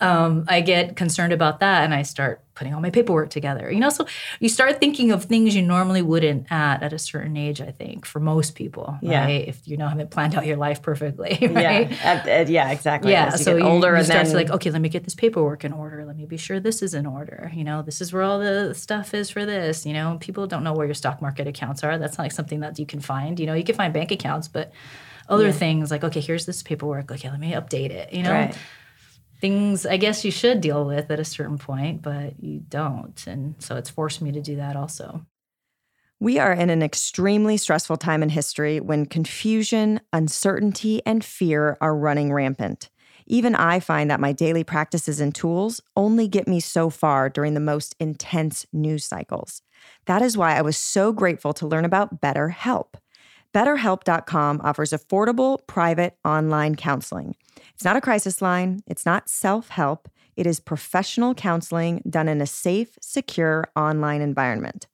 [0.00, 3.70] um, I get concerned about that and I start putting all my paperwork together.
[3.70, 4.06] You know, so
[4.38, 8.06] you start thinking of things you normally wouldn't at at a certain age, I think,
[8.06, 8.98] for most people.
[9.02, 9.24] Yeah.
[9.24, 9.48] Right?
[9.48, 11.38] If you know haven't planned out your life perfectly.
[11.60, 11.90] Right?
[11.90, 12.44] Yeah.
[12.48, 13.12] Yeah, exactly.
[13.12, 15.04] Yeah, so get you, older you and start then to like, okay, let me get
[15.04, 16.04] this paperwork in order.
[16.04, 17.50] Let me be sure this is in order.
[17.54, 19.84] You know, this is where all the stuff is for this.
[19.84, 21.98] You know, people don't know where your stock market accounts are.
[21.98, 23.38] That's not like something that you can find.
[23.38, 24.72] You know, you can find bank accounts, but
[25.28, 27.10] other things like, okay, here's this paperwork.
[27.12, 28.12] Okay, let me update it.
[28.12, 28.56] You know, Right.
[29.40, 33.26] Things I guess you should deal with at a certain point, but you don't.
[33.26, 35.26] And so it's forced me to do that also.
[36.22, 41.96] We are in an extremely stressful time in history when confusion, uncertainty, and fear are
[41.96, 42.90] running rampant.
[43.26, 47.54] Even I find that my daily practices and tools only get me so far during
[47.54, 49.62] the most intense news cycles.
[50.06, 52.94] That is why I was so grateful to learn about BetterHelp.
[53.52, 57.34] BetterHelp.com offers affordable, private online counseling.
[57.74, 62.40] It's not a crisis line, it's not self help, it is professional counseling done in
[62.40, 64.86] a safe, secure online environment.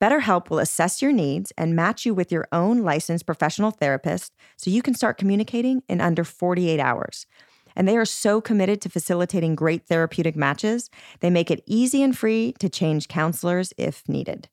[0.00, 4.70] BetterHelp will assess your needs and match you with your own licensed professional therapist so
[4.70, 7.26] you can start communicating in under 48 hours.
[7.74, 12.16] And they are so committed to facilitating great therapeutic matches, they make it easy and
[12.16, 14.48] free to change counselors if needed.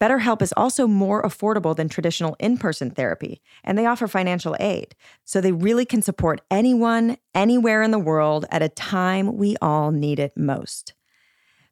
[0.00, 4.94] BetterHelp is also more affordable than traditional in person therapy, and they offer financial aid.
[5.24, 9.90] So they really can support anyone, anywhere in the world at a time we all
[9.90, 10.94] need it most.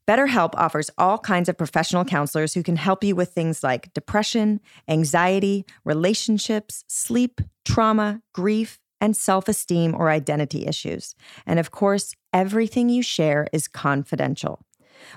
[0.07, 4.61] BetterHelp offers all kinds of professional counselors who can help you with things like depression,
[4.87, 11.15] anxiety, relationships, sleep, trauma, grief, and self esteem or identity issues.
[11.47, 14.64] And of course, everything you share is confidential.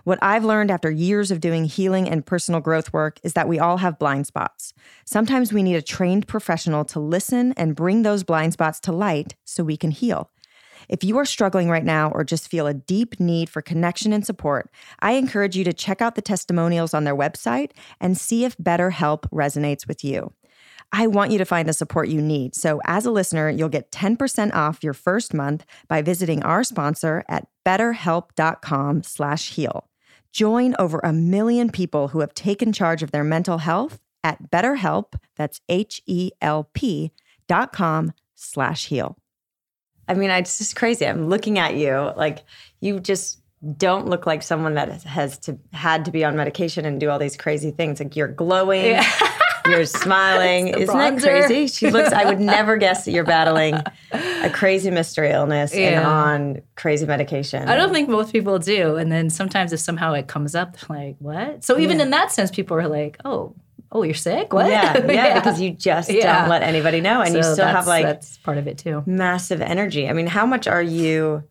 [0.04, 3.60] What I've learned after years of doing healing and personal growth work is that we
[3.60, 4.74] all have blind spots.
[5.06, 9.36] Sometimes we need a trained professional to listen and bring those blind spots to light
[9.44, 10.30] so we can heal.
[10.90, 14.26] If you are struggling right now or just feel a deep need for connection and
[14.26, 18.58] support, I encourage you to check out the testimonials on their website and see if
[18.58, 20.34] BetterHelp resonates with you.
[20.92, 22.56] I want you to find the support you need.
[22.56, 27.24] So, as a listener, you'll get 10% off your first month by visiting our sponsor
[27.28, 29.88] at betterhelp.com/heal.
[30.32, 35.14] Join over a million people who have taken charge of their mental health at BetterHelp,
[35.36, 37.12] that's H E L P
[37.48, 39.18] dot com slash heal.
[40.08, 41.06] I mean, it's just crazy.
[41.06, 42.44] I'm looking at you like
[42.80, 43.42] you just
[43.78, 47.20] don't look like someone that has to had to be on medication and do all
[47.20, 48.00] these crazy things.
[48.00, 48.96] Like you're glowing,
[49.70, 50.70] you're smiling.
[50.70, 51.68] Isn't that crazy?
[51.68, 52.12] She looks.
[52.12, 53.76] I would never guess that you're battling
[54.12, 57.68] a crazy mystery illness and on crazy medication.
[57.68, 58.96] I don't think most people do.
[58.96, 61.64] And then sometimes if somehow it comes up, they're like, what?
[61.64, 63.56] So even in that sense, people are like, oh,
[63.92, 64.52] oh, you're sick?
[64.54, 64.70] What?
[64.70, 66.42] Yeah, yeah, because you just Yeah.
[66.42, 69.04] don't let anybody know, and you still have like that's part of it too.
[69.06, 70.10] massive energy.
[70.10, 71.44] I mean, how much are you?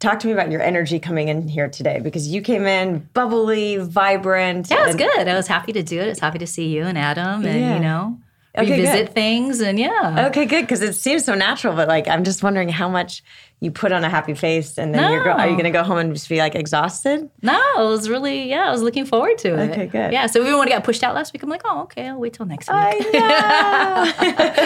[0.00, 3.78] Talk to me about your energy coming in here today because you came in bubbly,
[3.78, 4.70] vibrant.
[4.70, 5.26] Yeah, it was good.
[5.28, 6.04] I was happy to do it.
[6.04, 7.74] I was happy to see you and Adam, and Yeah.
[7.74, 8.18] you know,
[8.58, 9.14] Okay, revisit good.
[9.14, 10.26] things, and yeah.
[10.28, 10.62] Okay, good.
[10.62, 13.22] Because it seems so natural, but like I'm just wondering how much
[13.60, 15.82] you put on a happy face, and then you're go- are you going to go
[15.82, 17.28] home and just be like exhausted?
[17.42, 18.68] No, it was really yeah.
[18.68, 19.70] I was looking forward to it.
[19.70, 20.12] Okay, good.
[20.12, 22.18] Yeah, so even when it got pushed out last week, I'm like, oh, okay, I'll
[22.18, 22.76] wait till next week.
[22.76, 22.98] I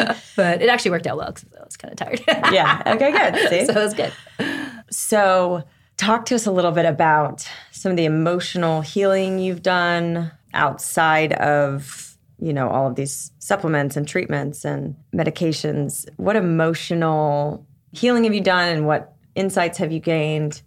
[0.07, 0.15] know.
[0.37, 2.21] but it actually worked out well because I was kind of tired.
[2.53, 2.83] yeah.
[2.87, 3.37] Okay, good.
[3.51, 3.67] See?
[3.67, 4.13] so it was good.
[4.91, 5.65] So,
[5.97, 11.33] talk to us a little bit about some of the emotional healing you've done outside
[11.35, 12.12] of,
[12.43, 16.09] you know, all of these supplements and treatments and medications.
[16.17, 20.61] What emotional healing have you done and what insights have you gained?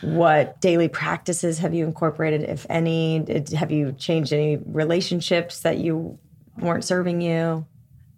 [0.00, 3.24] What daily practices have you incorporated, if any?
[3.56, 6.18] Have you changed any relationships that you
[6.58, 7.66] weren't serving you?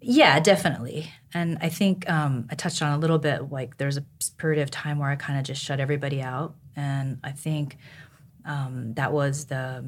[0.01, 1.11] Yeah, definitely.
[1.31, 4.05] And I think um, I touched on a little bit like there's a
[4.37, 6.55] period of time where I kind of just shut everybody out.
[6.75, 7.77] And I think
[8.45, 9.85] um, that was the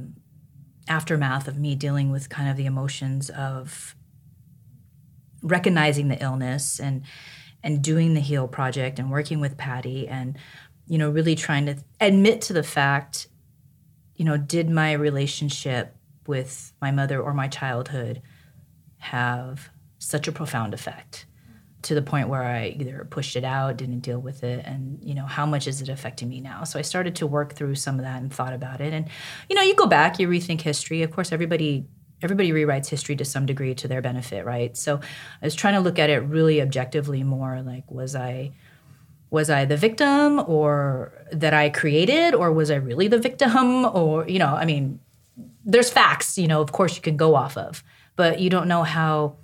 [0.88, 3.96] aftermath of me dealing with kind of the emotions of
[5.42, 7.04] recognizing the illness and
[7.64, 10.38] and doing the heal project and working with patty and
[10.88, 13.28] you know really trying to admit to the fact
[14.16, 18.22] you know did my relationship with my mother or my childhood
[18.98, 19.70] have
[20.00, 21.27] such a profound effect
[21.88, 25.16] to the point where I either pushed it out, didn't deal with it, and you
[25.16, 26.66] know how much is it affecting me now?
[26.66, 28.94] So I started to work through some of that and thought about it.
[28.94, 29.08] And
[29.50, 31.02] you know, you go back, you rethink history.
[31.02, 31.88] Of course, everybody
[32.22, 34.76] everybody rewrites history to some degree to their benefit, right?
[34.76, 34.98] So
[35.42, 38.52] I was trying to look at it really objectively, more like was I
[39.30, 43.86] was I the victim or that I created, or was I really the victim?
[43.86, 45.00] Or you know, I mean,
[45.64, 47.82] there's facts, you know, of course you can go off of,
[48.18, 49.38] but you don't know how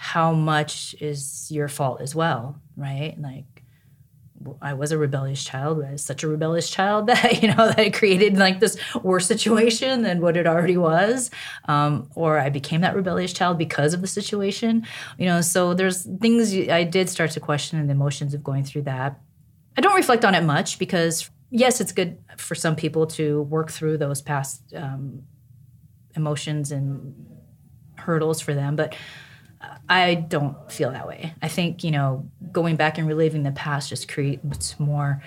[0.00, 3.20] how much is your fault as well, right?
[3.20, 3.64] Like
[4.62, 5.84] I was a rebellious child.
[5.84, 9.26] I was such a rebellious child that you know that it created like this worse
[9.26, 11.32] situation than what it already was,
[11.64, 14.86] um, or I became that rebellious child because of the situation.
[15.18, 18.62] You know, so there's things I did start to question and the emotions of going
[18.62, 19.18] through that.
[19.76, 23.72] I don't reflect on it much because yes, it's good for some people to work
[23.72, 25.24] through those past um,
[26.14, 27.14] emotions and
[27.96, 28.94] hurdles for them, but
[29.88, 31.34] I don't feel that way.
[31.42, 35.22] I think, you know, going back and reliving the past just creates more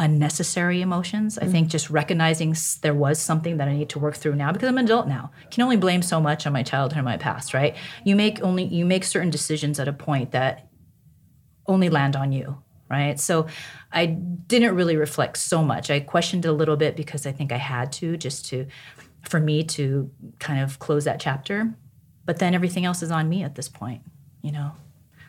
[0.00, 1.36] unnecessary emotions.
[1.36, 1.52] I mm-hmm.
[1.52, 4.78] think just recognizing there was something that I need to work through now because I'm
[4.78, 5.30] an adult now.
[5.50, 7.76] Can only blame so much on my childhood and my past, right?
[8.04, 10.68] You make only you make certain decisions at a point that
[11.66, 13.20] only land on you, right?
[13.20, 13.46] So
[13.92, 15.90] I didn't really reflect so much.
[15.90, 18.66] I questioned a little bit because I think I had to just to
[19.28, 21.74] for me to kind of close that chapter.
[22.26, 24.02] But then everything else is on me at this point,
[24.42, 24.72] you know.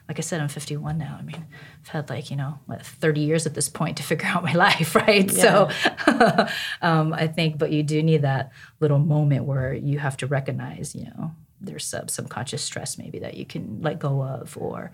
[0.08, 1.16] Like I said, I'm 51 now.
[1.18, 1.46] I mean,
[1.82, 4.54] I've had like, you know, what, 30 years at this point to figure out my
[4.54, 5.32] life, right?
[5.32, 5.70] So
[6.82, 10.96] um, I think, but you do need that little moment where you have to recognize,
[10.96, 11.32] you know,
[11.62, 14.92] there's some subconscious stress maybe that you can let go of or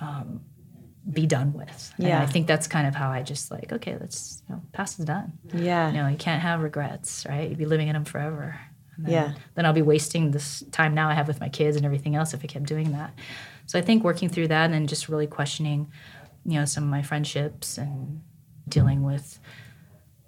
[0.00, 0.40] um,
[1.12, 1.92] be done with.
[1.98, 2.22] And Yeah.
[2.22, 5.04] I think that's kind of how I just like, okay, let's, you know, past is
[5.04, 5.32] done.
[5.54, 5.88] Yeah.
[5.90, 7.48] You know, you can't have regrets, right?
[7.48, 8.58] You'd be living in them forever.
[8.98, 9.34] Then, Yeah.
[9.54, 12.34] Then I'll be wasting this time now I have with my kids and everything else
[12.34, 13.14] if I kept doing that.
[13.66, 15.90] So I think working through that and then just really questioning,
[16.44, 18.22] you know, some of my friendships and
[18.68, 19.38] dealing with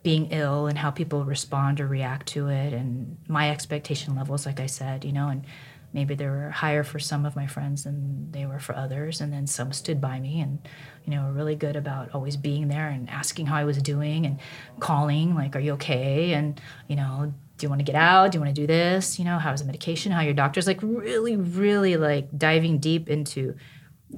[0.03, 4.61] being ill and how people respond or react to it and my expectation levels, like
[4.61, 5.45] I said, you know, and
[5.93, 9.21] maybe they were higher for some of my friends than they were for others.
[9.21, 10.59] And then some stood by me and,
[11.05, 14.25] you know, were really good about always being there and asking how I was doing
[14.25, 14.39] and
[14.79, 16.33] calling, like, are you okay?
[16.33, 18.32] And, you know, do you want to get out?
[18.32, 19.18] Do you want to do this?
[19.18, 20.11] You know, how's the medication?
[20.12, 20.66] How are your doctors?
[20.66, 23.54] Like, really, really like diving deep into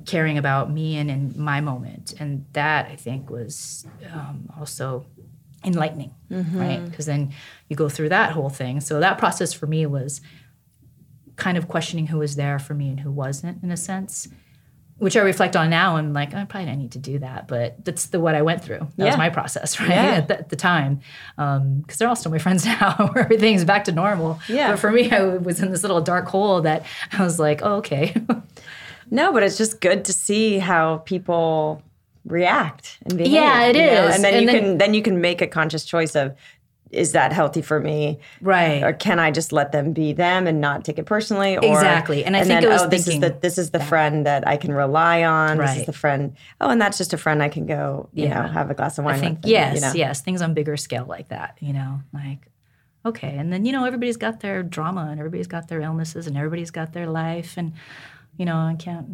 [0.06, 2.14] caring about me and in my moment.
[2.18, 5.04] And that I think was um, also
[5.64, 6.14] enlightening,
[6.58, 6.84] right?
[6.84, 7.32] Because then
[7.68, 8.80] you go through that whole thing.
[8.80, 10.20] So that process for me was
[11.36, 14.28] kind of questioning who was there for me and who wasn't in a sense.
[14.98, 17.84] Which I reflect on now, and like I probably don't need to do that, but
[17.84, 18.78] that's the what I went through.
[18.78, 19.06] That Yeah.
[19.06, 19.88] was my process, right?
[19.88, 20.04] Yeah.
[20.14, 21.00] At, the, at the time,
[21.38, 24.38] um, because they're all still my friends now, where everything's back to normal.
[24.48, 24.70] Yeah.
[24.70, 27.76] But for me, I was in this little dark hole that I was like, oh,
[27.76, 28.14] okay.
[29.10, 31.82] No, but it's just good to see how people
[32.24, 33.32] react and behave.
[33.32, 34.14] Yeah, it is, is.
[34.14, 36.34] And then And you then- can then you can make a conscious choice of
[36.92, 38.18] is that healthy for me?
[38.40, 38.82] Right.
[38.82, 41.56] Or can I just let them be them and not take it personally?
[41.56, 42.24] Or, Exactly.
[42.24, 44.46] And I think then, it was oh, this is the this is the friend that
[44.46, 45.58] I can rely on.
[45.58, 45.68] Right.
[45.68, 46.36] This is the friend.
[46.60, 48.42] Oh, and that's just a friend I can go, you Yeah.
[48.42, 49.44] know, have a glass of wine I think with.
[49.46, 49.92] and, yes, you know.
[49.94, 52.48] yes, things on bigger scale like that, you know, like
[53.04, 56.36] okay, and then you know everybody's got their drama and everybody's got their illnesses and
[56.36, 57.72] everybody's got their life and
[58.36, 59.08] you know I can't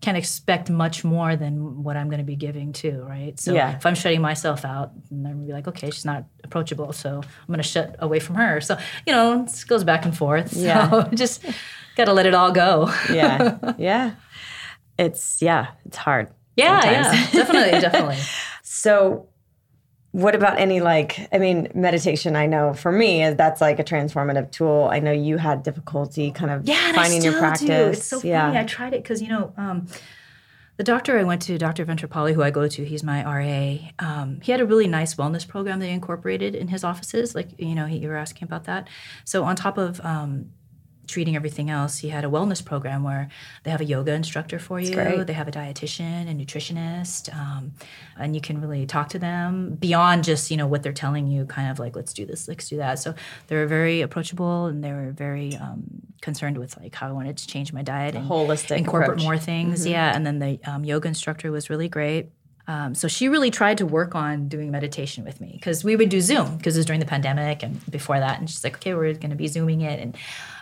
[0.00, 3.38] can't expect much more than what I'm going to be giving too, right?
[3.38, 3.76] So Yeah.
[3.76, 7.16] if I'm shutting myself out, then I'm gonna be like, okay, she's not approachable, so
[7.20, 8.60] I'm going to shut away from her.
[8.60, 10.52] So you know, it goes back and forth.
[10.54, 11.08] So Yeah.
[11.14, 11.54] just got
[11.96, 12.90] got to let it all go.
[13.12, 13.58] yeah.
[13.78, 14.12] Yeah.
[14.98, 16.28] It's yeah, it's hard.
[16.56, 17.06] Yeah, sometimes.
[17.16, 18.18] yeah, definitely, definitely.
[18.62, 19.29] So
[20.12, 23.84] what about any like I mean meditation I know for me is that's like a
[23.84, 24.88] transformative tool.
[24.90, 27.66] I know you had difficulty kind of Yeah, finding I still your practice.
[27.68, 27.72] do.
[27.98, 28.58] It's so funny.
[28.58, 29.52] I tried it because you know.
[29.56, 29.86] Um,
[30.76, 31.84] the doctor I went to, Dr.
[31.84, 33.76] Ventrapali, who I go to, he's my RA.
[33.98, 37.34] Um, he had a really nice wellness program he incorporated in his offices.
[37.34, 38.88] Like, you know, he, you were asking about that.
[39.26, 40.52] So, on top of um,
[41.10, 43.28] treating everything else, he had a wellness program where
[43.64, 45.24] they have a yoga instructor for you.
[45.24, 47.72] They have a dietitian, a nutritionist, um,
[48.18, 51.44] and you can really talk to them beyond just you know what they're telling you.
[51.44, 52.98] Kind of like let's do this, let's do that.
[52.98, 53.14] So
[53.48, 55.82] they were very approachable and they were very um,
[56.20, 59.24] concerned with like how I wanted to change my diet and holistic incorporate approach.
[59.24, 59.86] more things.
[59.86, 62.30] Yeah, and then the um, yoga instructor was really great.
[62.70, 66.08] Um, so she really tried to work on doing meditation with me because we would
[66.08, 68.38] do Zoom because it was during the pandemic and before that.
[68.38, 69.98] And she's like, okay, we're going to be Zooming it.
[69.98, 70.16] And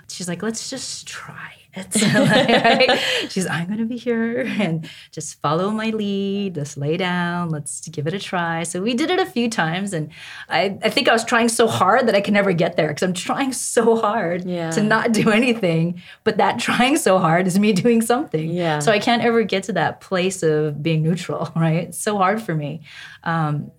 [0.09, 1.59] she's like, let's just try it.
[2.03, 2.99] Right?
[3.31, 6.55] She's, I'm going to be here and just follow my lead.
[6.57, 7.51] Just lay down.
[7.51, 8.65] Let's give it a try.
[8.65, 9.93] So we did it a few times.
[9.93, 10.11] And
[10.49, 13.03] I, I think I was trying so hard that I can never get there because
[13.05, 14.71] I'm trying so hard Yeah.
[14.73, 16.03] to not do anything.
[16.25, 18.51] But that trying so hard is me doing something.
[18.51, 18.81] Yeah.
[18.81, 21.85] So I can't ever get to that place of being neutral, right?
[21.89, 22.81] It's so hard for me.
[23.23, 23.71] Um,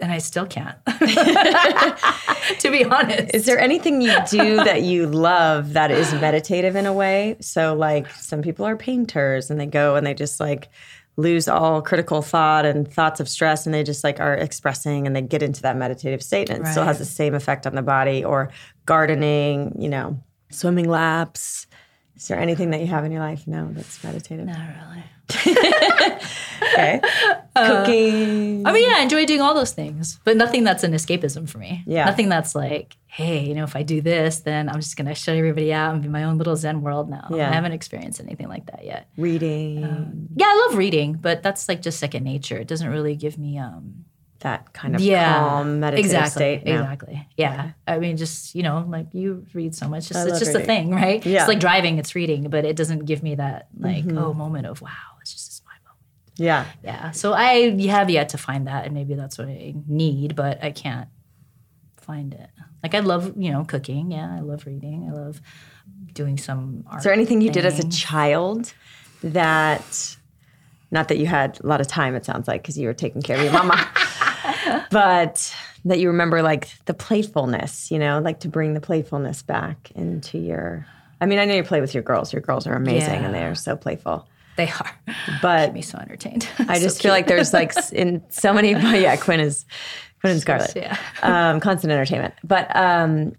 [0.00, 3.34] and I still can't, to be honest.
[3.34, 7.36] Is there anything you do that you love that is meditative in a way?
[7.40, 10.68] So, like, some people are painters and they go and they just like
[11.16, 15.14] lose all critical thought and thoughts of stress and they just like are expressing and
[15.14, 17.82] they get into that meditative state and it still has the same effect on the
[17.82, 18.50] body or
[18.86, 20.18] gardening, you know,
[20.50, 21.66] swimming laps.
[22.16, 23.46] Is there anything that you have in your life?
[23.46, 24.46] No, that's meditative.
[24.46, 25.04] Not really.
[26.62, 27.00] Okay.
[27.56, 28.66] Uh, Cooking.
[28.66, 31.58] I mean, yeah, I enjoy doing all those things, but nothing that's an escapism for
[31.58, 31.82] me.
[31.86, 32.04] Yeah.
[32.04, 35.14] Nothing that's like, hey, you know, if I do this, then I'm just going to
[35.14, 37.28] shut everybody out and be my own little Zen world now.
[37.30, 37.50] Yeah.
[37.50, 39.08] I haven't experienced anything like that yet.
[39.16, 39.84] Reading.
[39.84, 42.58] Um, yeah, I love reading, but that's like just second nature.
[42.58, 44.04] It doesn't really give me um
[44.40, 46.64] that kind of yeah, calm meditative exactly, state.
[46.64, 46.80] No.
[46.80, 47.28] Exactly.
[47.36, 47.72] Yeah.
[47.86, 50.08] I mean, just you know, like you read so much.
[50.08, 51.24] Just, it's just a thing, right?
[51.24, 51.40] Yeah.
[51.40, 51.98] It's like driving.
[51.98, 54.38] It's reading, but it doesn't give me that like oh mm-hmm.
[54.38, 54.88] moment of wow.
[55.20, 56.00] It's just this my moment.
[56.40, 56.64] Yeah.
[56.82, 57.10] Yeah.
[57.10, 60.70] So I have yet to find that, and maybe that's what I need, but I
[60.70, 61.08] can't
[61.98, 62.48] find it.
[62.82, 64.10] Like I love you know cooking.
[64.10, 65.08] Yeah, I love reading.
[65.08, 65.40] I love
[66.14, 66.98] doing some art.
[66.98, 68.72] Is there anything you did as a child
[69.22, 70.16] that,
[70.90, 73.22] not that you had a lot of time, it sounds like, because you were taking
[73.22, 73.88] care of your mama,
[74.90, 79.90] but that you remember like the playfulness, you know, like to bring the playfulness back
[79.94, 80.86] into your.
[81.20, 82.32] I mean, I know you play with your girls.
[82.32, 84.26] Your girls are amazing and they are so playful.
[84.66, 84.90] They are.
[85.42, 86.48] But Keep me so entertained.
[86.58, 89.64] I So just feel like there's like in so many, yeah, Quinn is,
[90.20, 90.72] Quinn and Scarlett.
[90.76, 90.96] Yeah.
[91.22, 92.34] um, constant entertainment.
[92.44, 93.32] But um,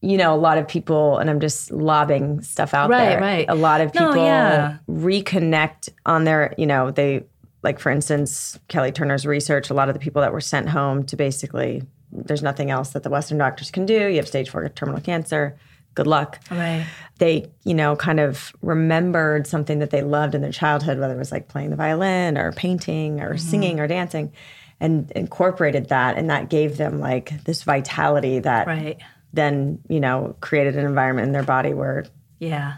[0.00, 3.20] you know, a lot of people, and I'm just lobbing stuff out Right, there.
[3.20, 3.36] right.
[3.38, 3.46] right.
[3.48, 4.76] A lot of No, people yeah.
[4.88, 7.24] reconnect on their, you know, they
[7.64, 9.70] like for instance, Kelly Turner's research.
[9.70, 13.02] A lot of the people that were sent home to basically, there's nothing else that
[13.02, 14.06] the Western doctors can do.
[14.06, 15.58] You have stage four terminal cancer.
[15.94, 16.86] Good luck Right.
[17.18, 21.18] they, you know, kind of remembered something that they loved in their childhood, whether it
[21.18, 23.38] was like playing the violin or painting or mm-hmm.
[23.38, 24.32] singing or dancing,
[24.80, 26.16] and incorporated that.
[26.16, 28.98] And that gave them like this vitality that Right.
[29.32, 32.04] then, you know, created an environment in their body where
[32.38, 32.74] Yeah.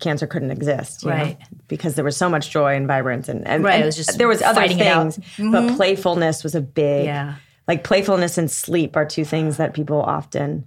[0.00, 1.04] cancer couldn't exist.
[1.04, 1.38] you know, Right.
[1.68, 3.28] because there was so much joy and vibrance.
[3.28, 5.14] And, and, Right, it and was just there was other fighting it out.
[5.14, 5.76] things, but mm-hmm.
[5.76, 7.34] playfulness was a big, Yeah.
[7.68, 10.64] like playfulness and sleep are two things that people often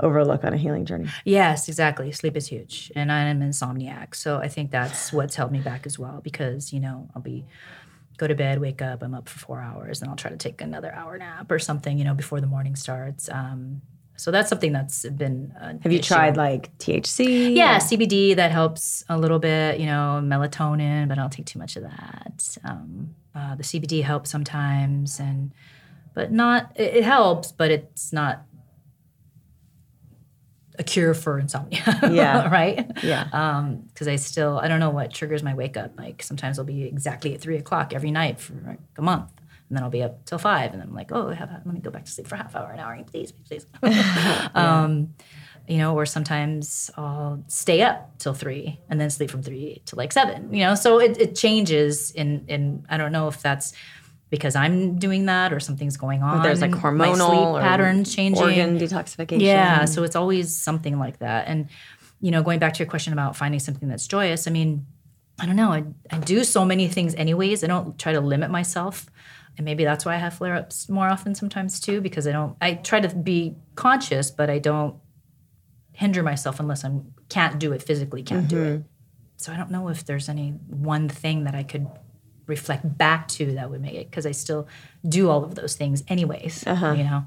[0.00, 1.08] overlook on a healing journey.
[1.24, 2.12] Yes, exactly.
[2.12, 2.92] Sleep is huge.
[2.94, 4.14] And I'm an insomniac.
[4.14, 7.46] So I think that's what's held me back as well because, you know, I'll be
[8.18, 10.60] go to bed, wake up, I'm up for four hours, and I'll try to take
[10.60, 13.28] another hour nap or something, you know, before the morning starts.
[13.30, 13.82] Um,
[14.16, 15.52] so that's something that's been.
[15.82, 16.14] Have you issue.
[16.14, 17.54] tried like THC?
[17.54, 21.58] Yeah, CBD that helps a little bit, you know, melatonin, but I don't take too
[21.58, 22.56] much of that.
[22.64, 25.52] Um, uh, the CBD helps sometimes, and
[26.14, 26.72] but not.
[26.76, 28.46] It, it helps, but it's not
[30.78, 31.82] a cure for insomnia.
[32.10, 32.48] Yeah.
[32.52, 32.90] right.
[33.02, 33.28] Yeah.
[33.32, 35.98] Um, because I still I don't know what triggers my wake up.
[35.98, 39.30] Like sometimes I'll be exactly at three o'clock every night for like a month.
[39.68, 41.66] And then I'll be up till five, and then I'm like, oh, I have, let
[41.66, 44.04] me go back to sleep for a half hour, an hour, please, please, please.
[44.54, 45.12] um,
[45.66, 49.96] you know, or sometimes I'll stay up till three and then sleep from three to
[49.96, 50.52] like seven.
[50.54, 52.12] You know, so it, it changes.
[52.12, 53.72] In in I don't know if that's
[54.30, 56.42] because I'm doing that or something's going on.
[56.42, 58.42] there's like hormonal My sleep or patterns changing.
[58.42, 59.40] organ detoxification.
[59.42, 61.46] Yeah, so it's always something like that.
[61.48, 61.68] And
[62.20, 64.86] you know, going back to your question about finding something that's joyous, I mean,
[65.38, 65.70] I don't know.
[65.70, 67.62] I, I do so many things anyways.
[67.62, 69.06] I don't try to limit myself.
[69.58, 72.56] And maybe that's why I have flare ups more often sometimes too, because I don't,
[72.60, 74.96] I try to be conscious, but I don't
[75.92, 76.90] hinder myself unless I
[77.28, 78.74] can't do it physically, can't do Mm-hmm.
[78.76, 78.82] it.
[79.38, 81.86] So I don't know if there's any one thing that I could
[82.46, 84.68] reflect back to that would make it because I still
[85.08, 86.64] do all of those things anyways.
[86.66, 87.24] You know,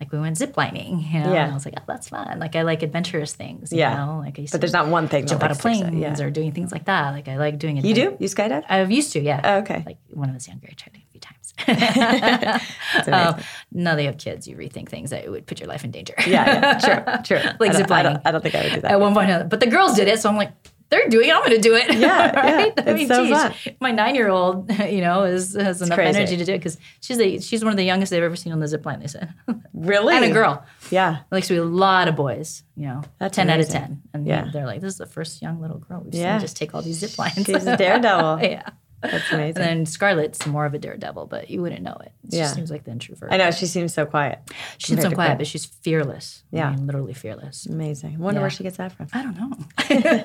[0.00, 1.34] like we went ziplining, you know, Uh-huh.
[1.34, 1.42] Yeah.
[1.44, 2.38] and I was like, oh, that's fun.
[2.38, 3.72] Like I like adventurous things.
[3.72, 3.96] You Yeah.
[4.04, 4.18] know?
[4.18, 6.20] like I used But there's not one thing jump out of planes yeah.
[6.22, 7.12] or doing things like that.
[7.12, 7.84] Like I like doing it.
[7.84, 8.16] You do?
[8.20, 8.64] You skydive?
[8.68, 9.40] I've used to, yeah.
[9.42, 9.82] Oh, okay.
[9.86, 11.54] Like when I was younger, I tried it a few times.
[13.08, 13.40] um,
[13.72, 16.14] now that you have kids, you rethink things that would put your life in danger.
[16.26, 16.44] yeah,
[16.78, 17.50] yeah, true, true.
[17.60, 18.02] Like I don't, I ziplining.
[18.02, 18.90] don't, I don't think I would do that.
[18.92, 20.52] At one point, but the girls did it, so I'm like,
[20.88, 21.34] they're doing it.
[21.34, 21.94] I'm going to do it.
[21.96, 22.72] Yeah, right?
[22.76, 22.84] yeah.
[22.94, 23.54] It's so fun.
[23.80, 26.16] My nine year old, you know, is, has enough crazy.
[26.18, 28.52] energy to do it because she's a, she's one of the youngest they've ever seen
[28.52, 29.00] on the zip line.
[29.00, 29.32] They said,
[29.74, 30.14] really?
[30.16, 30.64] and a girl.
[30.90, 31.18] Yeah.
[31.30, 34.02] Likes to be a lot of boys, you know, That's 10 out of 10.
[34.14, 34.48] And Yeah.
[34.52, 36.36] they're like, this is the first young little girl we've Yeah.
[36.38, 37.34] seen just take all these zip lines.
[37.46, 38.40] She's a daredevil.
[38.42, 38.68] yeah.
[39.02, 39.62] That's amazing.
[39.62, 42.12] And then Scarlett's more of a daredevil, but you wouldn't know it.
[42.30, 42.46] She Yeah.
[42.48, 43.32] seems like the introvert.
[43.32, 44.40] I know she seems so quiet.
[44.78, 46.42] She's so quiet, but she's fearless.
[46.50, 46.68] Yeah.
[46.68, 47.66] I mean, literally fearless.
[47.66, 48.18] Amazing.
[48.18, 48.42] Wonder Yeah.
[48.42, 49.08] where she gets that from.
[49.12, 49.38] I don't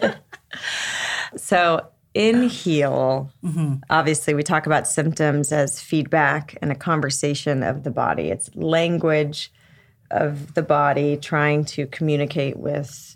[0.04, 0.14] know.
[1.38, 3.76] So in heal, Mm-hmm.
[3.90, 8.24] obviously we talk about symptoms as feedback and a conversation of the body.
[8.30, 9.52] It's language
[10.10, 13.16] of the body trying to communicate with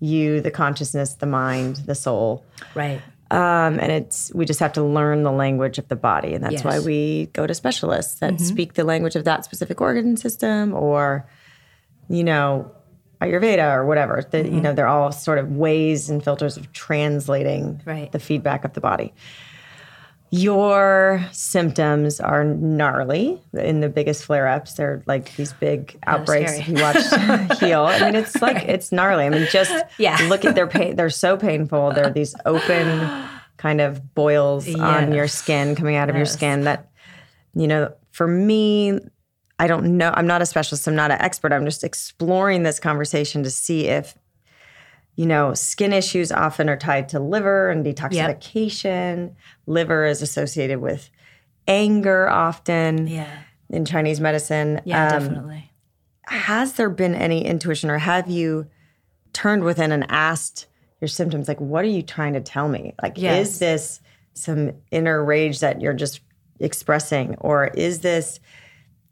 [0.00, 2.44] you, the consciousness, the mind, the soul.
[2.74, 3.00] right.
[3.34, 6.62] Um, and it's we just have to learn the language of the body, and that's
[6.62, 6.80] why Yes.
[6.80, 6.86] Mm-hmm.
[6.86, 11.26] we go to specialists that speak the language of that specific organ system, or
[12.08, 12.70] you know,
[13.20, 14.22] Ayurveda or whatever.
[14.30, 14.54] That Mm-hmm.
[14.54, 18.12] you know, they're all sort of ways and filters of translating Right.
[18.12, 19.12] the feedback of the body.
[20.36, 24.74] Your symptoms are gnarly in the biggest flare ups.
[24.74, 26.58] They're like these big outbreaks.
[26.58, 26.96] If you watch
[27.60, 29.24] Heal, I mean, it's like it's gnarly.
[29.26, 30.18] I mean, just Yeah.
[30.28, 30.96] look at their pain.
[30.96, 31.92] They're so painful.
[31.92, 33.08] They're these open
[33.58, 36.62] kind of boils on your skin coming out of your skin.
[36.64, 36.90] That
[37.54, 38.98] you know, for me,
[39.60, 40.12] I don't know.
[40.16, 40.88] I'm not a specialist.
[40.88, 41.52] I'm not an expert.
[41.52, 44.18] I'm just exploring this conversation to see if
[45.16, 49.34] you know, skin issues often are tied to liver and detoxification.
[49.66, 51.10] Liver is associated with
[51.68, 53.28] anger often Yeah.
[53.70, 54.80] in Chinese medicine.
[54.84, 55.70] Yeah, Um, definitely.
[56.26, 58.66] Has there been any intuition or have you
[59.32, 60.66] turned within and asked
[61.00, 62.94] your symptoms, like, what are you trying to tell me?
[63.02, 63.48] Like, Yes.
[63.48, 64.00] is this
[64.32, 66.20] some inner rage that you're just
[66.60, 67.36] expressing?
[67.40, 68.40] Or is this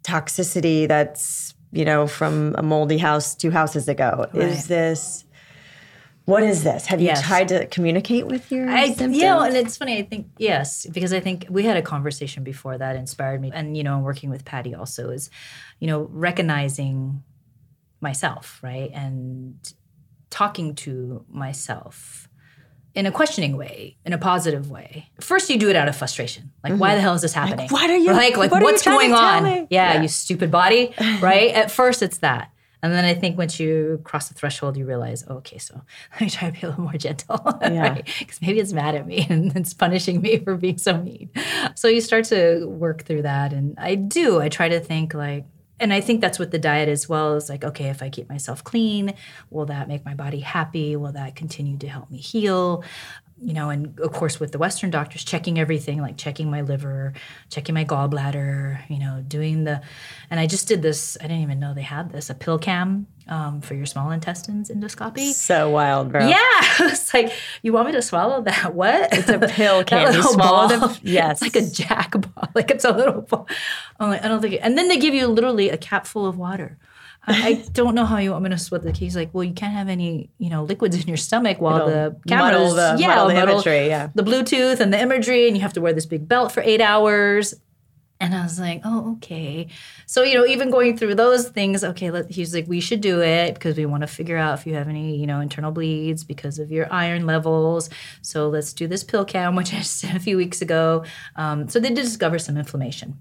[0.05, 4.27] toxicity that's, you know, from a moldy house two houses ago?
[4.35, 5.25] Is this,
[6.25, 6.87] what is this?
[6.87, 7.27] Have you Yes.
[7.27, 9.17] tried to communicate with your I, symptoms?
[9.17, 9.99] Yeah, and it's funny.
[9.99, 13.77] I think yes, because I think we had a conversation before that inspired me, and
[13.77, 15.31] you know, working with Patty also is,
[15.81, 17.23] you know, recognizing
[18.01, 19.57] myself, right, and
[20.31, 22.29] talking to myself
[22.95, 25.09] in a questioning way, in a positive way.
[25.21, 26.97] First, you do it out of frustration, like, why mm-hmm.
[26.97, 27.69] the hell is this happening?
[27.71, 28.37] what are you- like?
[28.37, 29.47] Like, what what's going on?
[29.47, 30.03] Yeah, Yeah.
[30.03, 31.53] you stupid body, right?
[31.55, 32.52] At first, it's that.
[32.83, 35.81] And then I think once you cross the threshold, you realize, oh, okay, so
[36.13, 38.01] let me try to be a little more gentle, Yeah.
[38.19, 41.31] Because maybe it's mad at me and it's punishing me for being so mean.
[41.75, 44.41] So you start to work through that, and I do.
[44.41, 45.45] I try to think like,
[45.81, 47.65] and I think that's what the diet as well is like.
[47.65, 49.15] Okay, if I keep myself clean,
[49.51, 50.95] will that make my body happy?
[50.95, 52.85] Will that continue to help me heal?
[53.45, 57.13] You know, and of course with the Western doctors, checking everything, like checking my liver,
[57.51, 59.83] checking my gallbladder, you know, doing the,
[60.31, 61.17] and I just did this.
[61.21, 64.71] I didn't even know they had this a pill cam um, for your small intestines
[64.71, 65.33] endoscopy.
[65.33, 66.29] so wild, bro.
[66.29, 66.39] Yeah,
[66.81, 67.33] it's like
[67.63, 68.75] you want me to swallow that?
[68.83, 69.13] What?
[69.13, 70.15] It's a pill cam.
[70.15, 71.43] You swallow the- yes.
[71.43, 72.49] it's like a jack ball.
[72.55, 73.49] Like it's a little ball.
[73.99, 74.55] I'm like, I don't think.
[74.55, 76.79] It, and then they give you literally a cap full of water.
[77.25, 78.93] I, don't know how you want me to sweat the.
[78.93, 81.89] He's like, well, you can't have any, you know, liquids in your stomach while It'll
[81.89, 84.09] the cameras, the- yeah, the imagery, yeah.
[84.15, 86.81] the Bluetooth and the imagery, and you have to wear this big belt for eight
[86.81, 87.55] hours.
[88.23, 89.67] And I was like, oh, okay.
[90.07, 93.21] So, you know, even going through those things, okay, let, he's like, we should do
[93.21, 96.23] it because we want to figure out if you have any, you know, internal bleeds
[96.23, 97.91] because of your iron levels.
[98.21, 101.05] So let's do this pill cam, which I did a few weeks ago.
[101.35, 103.19] Um, so they did discover some inflammation.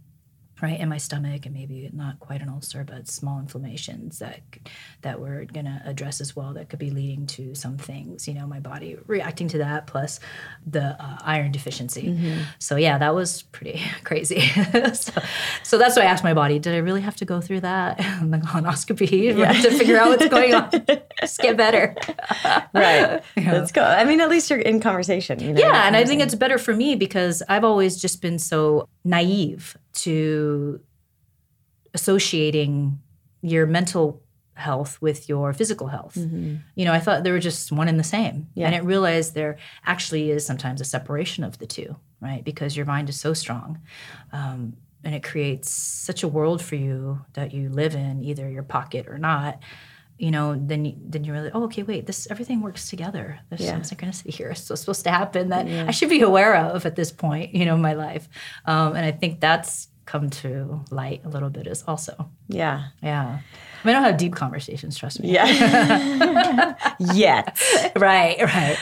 [0.62, 4.42] Right in my stomach, and maybe not quite an ulcer, but small inflammations that
[5.02, 6.54] that we're gonna address as well.
[6.54, 10.20] That could be leading to some things, you know, my body reacting to that, plus
[10.66, 12.02] the uh, iron deficiency.
[12.60, 14.42] So yeah, that was pretty crazy.
[14.94, 15.22] so,
[15.64, 18.00] so that's why I asked my body, did I really have to go through that
[18.22, 20.70] and the colonoscopy to figure out what's going on?
[21.20, 21.96] Just get better.
[22.74, 23.22] Right.
[23.36, 23.84] Let's go.
[23.84, 25.40] I mean, at least you're in conversation.
[25.40, 28.38] You know, Yeah, and I think it's better for me because I've always just been
[28.38, 30.80] so naive to
[31.94, 33.00] associating
[33.42, 34.22] your mental
[34.54, 36.16] health with your physical health.
[36.76, 38.48] You know, I thought they were just one and the same.
[38.54, 38.68] Yeah.
[38.68, 42.44] I didn't realize there actually is sometimes a separation of the two, right?
[42.44, 43.80] Because your mind is so strong.
[44.32, 48.64] Um, and it creates such a world for you that you live in, either your
[48.64, 49.60] pocket or not.
[50.22, 53.40] You know, then you, then you really, oh, okay, wait, this everything works together.
[53.50, 53.82] There's Yeah.
[53.82, 54.50] some synchronicity here.
[54.52, 57.74] It's supposed to happen that I should be aware of at this point, you know,
[57.76, 58.30] in my life.
[58.66, 62.30] Um, and I think that's come to light a little bit as also.
[62.48, 62.90] Yeah.
[63.02, 63.40] Yeah.
[63.84, 65.32] I mean, I don't have deep conversations, trust me.
[65.34, 66.76] Yeah.
[67.14, 67.58] Yet.
[67.96, 68.78] right, right.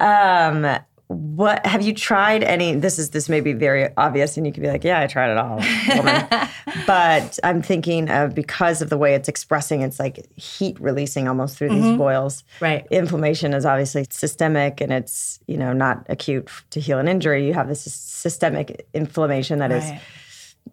[0.00, 0.78] Um,
[1.08, 2.74] what have you tried any?
[2.74, 5.30] This is this may be very obvious, and you could be like, "Yeah, I tried
[5.30, 5.60] it all."
[5.96, 6.26] woman."
[6.86, 11.58] but I'm thinking of because of the way it's expressing, it's like heat releasing almost
[11.58, 11.98] through these mm-hmm.
[11.98, 12.42] boils.
[12.60, 12.86] Right.
[12.90, 17.46] Inflammation is obviously systemic, and it's you know not acute to heal an injury.
[17.46, 20.00] You have this systemic inflammation that is Right.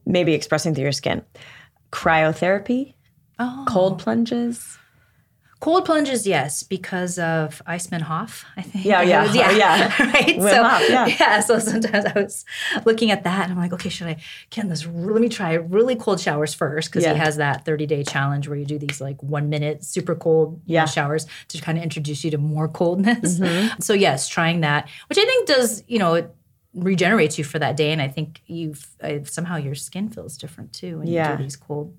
[0.06, 1.24] maybe expressing through your skin.
[1.92, 2.94] Cryotherapy,
[3.38, 3.66] Oh.
[3.68, 4.78] cold plunges.
[5.62, 8.84] Cold plunges, yes, because of Iceman Hof, I think.
[8.84, 9.93] Yeah, yeah, was- yeah.
[9.99, 10.38] right.
[10.38, 10.89] Wim so, Hof,
[11.20, 11.39] yeah.
[11.39, 12.43] So sometimes I was
[12.84, 14.18] looking at that and I'm like, okay, should I
[14.49, 14.86] can this?
[14.88, 17.14] Let me try really cold showers first because Yeah.
[17.14, 20.53] he has that 30 day challenge where you do these like one minute super cold
[20.53, 20.86] know, Yeah.
[20.86, 23.39] showers to kind of introduce you to more coldness.
[23.39, 23.82] Mm-hmm.
[23.82, 26.16] So yes, trying that, which I think does you know.
[26.16, 26.36] It,
[26.74, 30.72] regenerates you for that day and i think you've uh, somehow your skin feels different
[30.72, 31.32] too when Yeah.
[31.34, 31.93] you do these cold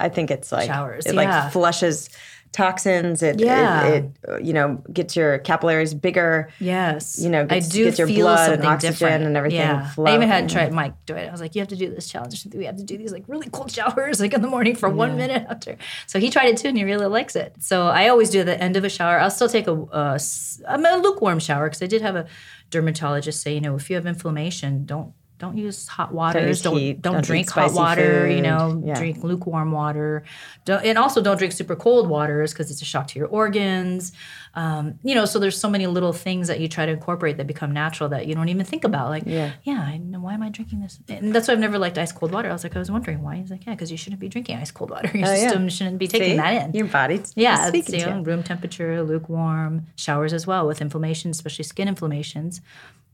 [0.00, 1.42] I think it's like Showers, It yeah.
[1.42, 2.08] like flushes
[2.52, 3.22] toxins.
[3.22, 3.86] It, Yeah.
[3.86, 6.50] it, it you know gets your capillaries bigger.
[6.58, 9.60] Yes, You know, I do gets your feel blood and something oxygen different and everything
[9.60, 10.06] Yeah, flow.
[10.06, 11.28] I even had tried Mike do it.
[11.28, 12.46] I was like, "You have to do this challenge.
[12.54, 15.16] We have to do these like really cold showers, like in the morning for one
[15.16, 15.76] minute after."
[16.06, 17.54] So he tried it too, and he really likes it.
[17.60, 19.18] So I always do at the end of a shower.
[19.20, 20.20] I'll still take a, a
[20.66, 22.26] a lukewarm shower because I did have a
[22.70, 25.12] dermatologist say, you know, if you have inflammation, don't.
[25.38, 26.62] Don't use hot waters.
[26.62, 27.00] Don't heat.
[27.00, 28.28] don't, Don't drink hot water.
[28.28, 28.94] You know, Yeah.
[28.98, 30.24] drink lukewarm water.
[30.64, 34.12] Don't, and also don't drink super cold waters because it's a shock to your organs.
[34.54, 37.46] Um, you know, so there's so many little things that you try to incorporate that
[37.46, 39.10] become natural that you don't even think about.
[39.10, 39.52] Like, Yeah.
[39.62, 40.98] yeah, I know why am I drinking this?
[41.08, 42.48] And that's why I've never liked ice cold water.
[42.50, 43.36] I was like, I was wondering why.
[43.36, 45.10] He's like, yeah, because you shouldn't be drinking ice cold water.
[45.16, 45.36] Your Oh, yeah.
[45.36, 46.36] system shouldn't be taking See?
[46.36, 46.72] that in.
[46.74, 51.30] Your body's Yeah, it's, you to know, room temperature, lukewarm showers as well with inflammation,
[51.30, 52.60] especially skin inflammations.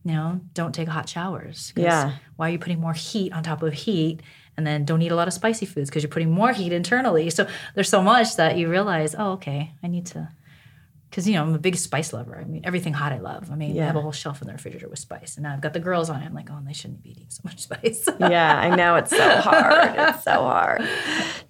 [0.05, 1.73] You know, don't take hot showers.
[1.77, 2.13] Yeah.
[2.37, 4.21] Why are you putting more heat on top of heat?
[4.57, 7.31] And then don't eat a lot of spicy foods because you're putting more heat internally.
[7.31, 10.29] So there's so much that you realize, oh, okay, I need to.
[11.15, 12.37] Because you know I'm a big spice lover.
[12.37, 13.53] I mean everything hot I love.
[13.53, 15.61] I mean I have a whole shelf in the refrigerator with spice, and now I've
[15.61, 16.27] got the girls on it.
[16.27, 18.09] I'm like, oh, they shouldn't be eating so much spice.
[18.19, 19.95] yeah, I know it's so hard.
[19.97, 20.83] It's so hard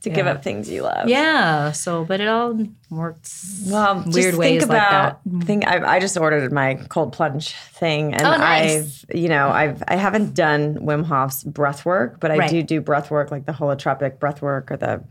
[0.02, 1.08] to give up things you love.
[1.08, 1.72] yeah.
[1.72, 2.60] So, but it all
[2.90, 3.64] works.
[3.66, 5.38] Well, weird ways think like about, mm-hmm.
[5.38, 5.46] that.
[5.46, 9.06] Think I, I just ordered my cold plunge thing, and Oh, nice.
[9.08, 12.50] I've you know I've I haven't done Wim Hof's breath work, but I Right.
[12.50, 15.02] do do breath work like the holotropic breath work or the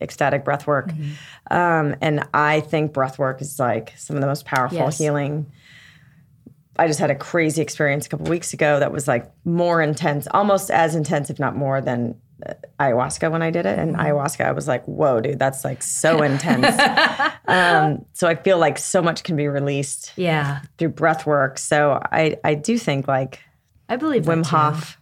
[0.00, 1.52] ecstatic breath work, Mm-hmm.
[1.56, 4.98] um, and I think breath work is like some of the most powerful Yes.
[4.98, 5.46] healing.
[6.78, 10.26] I just had a crazy experience a couple weeks ago that was like more intense,
[10.32, 12.14] almost as intense, if not more, than
[12.46, 13.78] uh, ayahuasca when I did it.
[13.78, 14.06] And Mm-hmm.
[14.06, 16.80] ayahuasca, I was like, whoa, dude, that's like so intense.
[17.46, 21.58] um, so I feel like so much can be released Yeah, through breath work.
[21.58, 23.40] So I, I do think like
[23.88, 24.46] I believe Wim.
[24.46, 24.96] Hof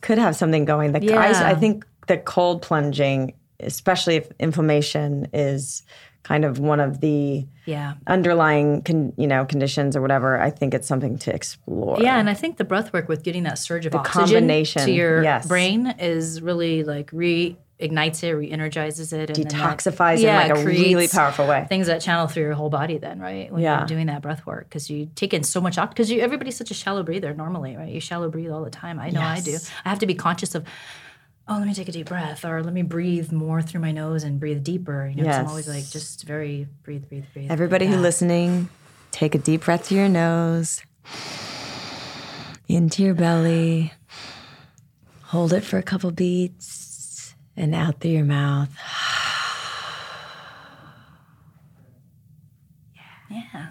[0.00, 0.92] could have something going.
[0.92, 1.48] The, I, Yeah.
[1.48, 5.82] I think the cold plunging, especially if inflammation is
[6.22, 7.94] kind of one of the Yeah.
[8.08, 12.28] underlying con, you know conditions or whatever i think it's something to explore Yeah, and
[12.28, 15.46] I think the breath work with getting that surge of oxygen combination, to your yes.
[15.46, 20.64] brain is really like reignites it, re-energizes it, and then that- Detoxifies in, like, a
[20.64, 21.66] really powerful way.
[21.68, 23.52] Things that channel through your whole body, then right?
[23.52, 23.78] When Yeah.
[23.78, 26.16] you're doing that breath work, because you take in so much oxygen.
[26.16, 27.90] Because everybody's such a shallow breather normally, right?
[27.92, 28.98] You shallow breathe all the time.
[28.98, 29.56] I know I do.
[29.84, 30.64] I have to be conscious of.
[31.48, 34.24] Oh, let me take a deep breath, or let me breathe more through my nose
[34.24, 35.06] and breathe deeper.
[35.06, 37.50] You know, 'cause I'm always like just very breathe, breathe, breathe.
[37.50, 38.00] everybody who Yeah.
[38.00, 38.68] listening
[39.12, 40.82] take a deep breath through your nose
[42.68, 43.92] into your belly
[45.22, 48.68] hold it for a couple beats and out through your mouth
[53.30, 53.70] Yeah,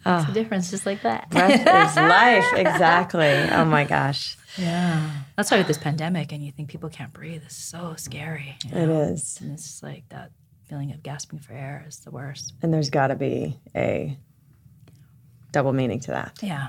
[0.00, 1.30] see, That's the difference, just like that.
[1.30, 5.10] breath is life exactly oh my gosh Yeah.
[5.36, 8.56] That's why with this pandemic and you think people can't breathe, it's so scary.
[8.66, 9.00] you know?
[9.02, 10.30] is And it's just like that
[10.68, 12.52] feeling of gasping for air is the worst.
[12.62, 14.16] and there's got to be a
[15.52, 16.68] double meaning to that Yeah.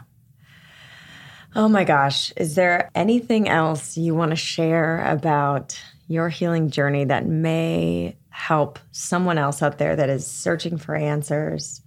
[1.54, 2.32] Oh my gosh.
[2.38, 5.78] Is there anything else you want to share about
[6.08, 11.82] your healing journey that may help someone else out there that is searching for answers?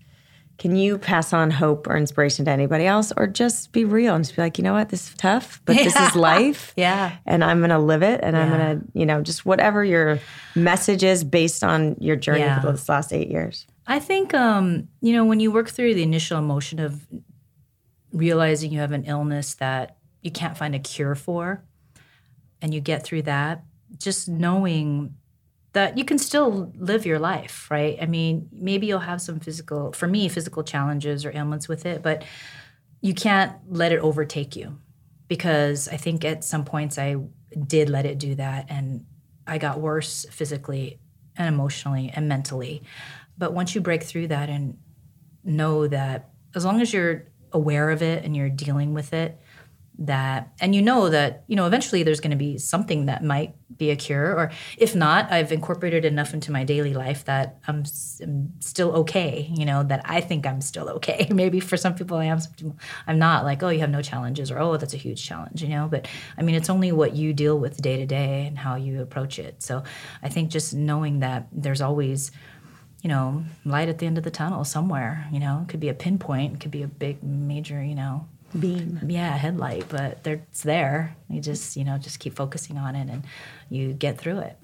[0.56, 4.24] Can you pass on hope or inspiration to anybody else or just be real and
[4.24, 6.72] just be like, you know what, this is tough, but this is life.
[6.76, 7.16] Yeah.
[7.26, 10.20] And I'm going to live it and I'm going to, you know, just whatever your
[10.54, 12.60] message is based on your journey Yeah.
[12.60, 13.66] for this last eight years.
[13.86, 17.04] I think, um, you know, when you work through the initial emotion of
[18.12, 21.62] realizing you have an illness that you can't find a cure for,
[22.62, 23.62] and you get through that,
[23.98, 25.14] just knowing
[25.74, 27.98] that you can still live your life, right?
[28.00, 32.02] I mean, maybe you'll have some physical, for me, physical challenges or ailments with it,
[32.02, 32.24] but
[33.00, 34.78] you can't let it overtake you
[35.28, 37.16] because I think at some points I
[37.66, 39.04] did let it do that and
[39.46, 41.00] I got worse physically
[41.36, 42.82] and emotionally and mentally.
[43.36, 44.78] But once you break through that and
[45.42, 49.40] know that as long as you're aware of it and you're dealing with it,
[49.98, 53.54] that and you know that you know eventually there's going to be something that might
[53.76, 57.84] be a cure or if not i've incorporated enough into my daily life that i'm,
[58.20, 61.28] I'm still okay you know that i think i'm still okay.
[61.34, 62.40] Maybe for some people i am
[63.06, 65.68] i'm not like oh you have no challenges or oh that's a huge challenge you
[65.68, 68.74] know but i mean it's only what you deal with day to day and how
[68.74, 69.62] you approach it.
[69.62, 69.84] So
[70.22, 72.32] i think just knowing that there's always
[73.02, 75.88] you know light at the end of the tunnel somewhere you know it could be
[75.88, 78.26] a pinpoint it could be a big major you know
[78.58, 79.00] beam.
[79.06, 81.16] Yeah, headlight, but it's there.
[81.28, 83.24] You just, you know, just keep focusing on it and
[83.68, 84.56] you get through it.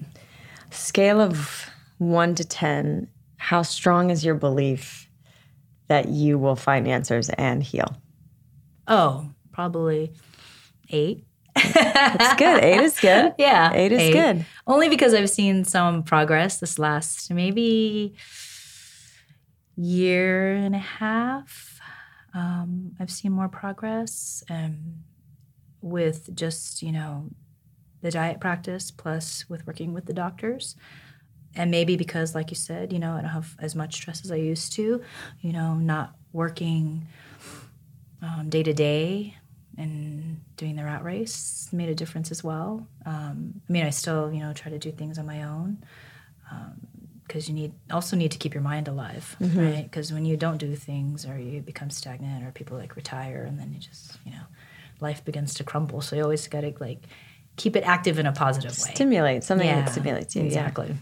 [0.71, 5.09] Scale of one to 10, how strong is your belief
[5.87, 7.97] that you will find answers and heal?
[8.87, 10.13] Oh, probably
[10.89, 11.25] eight.
[11.55, 12.63] That's good.
[12.63, 13.33] Eight is good.
[13.37, 13.71] Yeah.
[13.73, 14.45] Eight is good.
[14.65, 18.15] Only because I've seen some progress this last maybe
[19.75, 21.80] year and a half.
[22.33, 25.03] Um, I've seen more progress um,
[25.81, 27.29] with just, you know,
[28.01, 30.75] the diet practice plus with working with the doctors.
[31.55, 34.31] And maybe because, like you said, you know, I don't have as much stress as
[34.31, 35.01] I used to,
[35.41, 37.07] you know, not working
[38.21, 39.35] um, day to day
[39.77, 42.87] and doing the rat race made a difference as well.
[43.05, 45.83] Um, I mean, I still, you know, try to do things on my own
[47.31, 49.83] because you need also need to keep your mind alive, right?
[49.83, 53.57] Because when you don't do things or you become stagnant or people like retire and
[53.57, 54.43] then you just, you know,
[54.99, 56.01] life begins to crumble.
[56.01, 57.03] So you always got to like
[57.55, 58.91] keep it active in a positive way.
[58.93, 60.43] Stimulate something Yeah, that stimulates you.
[60.43, 60.87] exactly.
[60.89, 60.95] Yeah.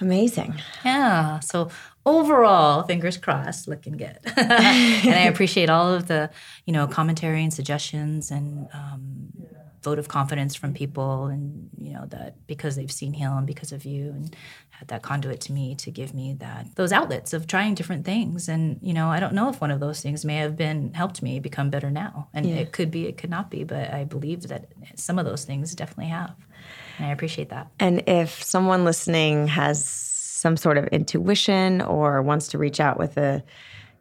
[0.00, 0.54] Amazing.
[0.84, 1.38] Yeah.
[1.38, 1.68] So
[2.04, 4.18] overall, fingers crossed, looking good.
[4.36, 6.30] and I appreciate all of the,
[6.66, 9.28] you know, commentary and suggestions and um,
[9.82, 13.72] vote of confidence from people, and you know that because they've seen Heal and because
[13.72, 14.36] of you, and
[14.70, 18.48] had that conduit to me to give me that those outlets of trying different things.
[18.48, 21.22] And you know, I don't know if one of those things may have been helped
[21.22, 24.42] me become better now, and it could be, it could not be, but I believe
[24.48, 24.66] that
[24.96, 26.34] some of those things definitely have,
[26.98, 27.68] and I appreciate that.
[27.78, 33.16] And if someone listening has some sort of intuition or wants to reach out with
[33.18, 33.42] a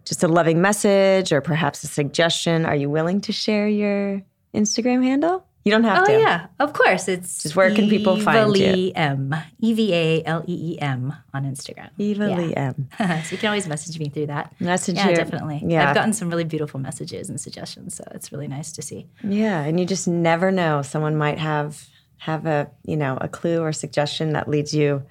[0.06, 4.22] just a loving message or perhaps a suggestion, are you willing to share your
[4.56, 5.46] Instagram handle?
[5.66, 6.18] You don't have Oh to.
[6.18, 7.08] yeah, of course.
[7.08, 8.64] It's Just where can people find you?
[8.66, 9.36] Eva Lee M.
[9.60, 11.90] E V A L E E M on Instagram.
[11.98, 12.38] Eva Yeah.
[12.38, 12.90] Lee M.
[12.98, 14.54] so you can always message me through that.
[14.60, 15.16] Message yeah, you.
[15.16, 15.62] definitely.
[15.66, 15.90] Yeah.
[15.90, 19.08] I've gotten some really beautiful messages and suggestions, so it's really nice to see.
[19.24, 20.82] Yeah, and you just never know.
[20.82, 21.88] Someone might have
[22.20, 25.04] have a you know a clue or suggestion that leads you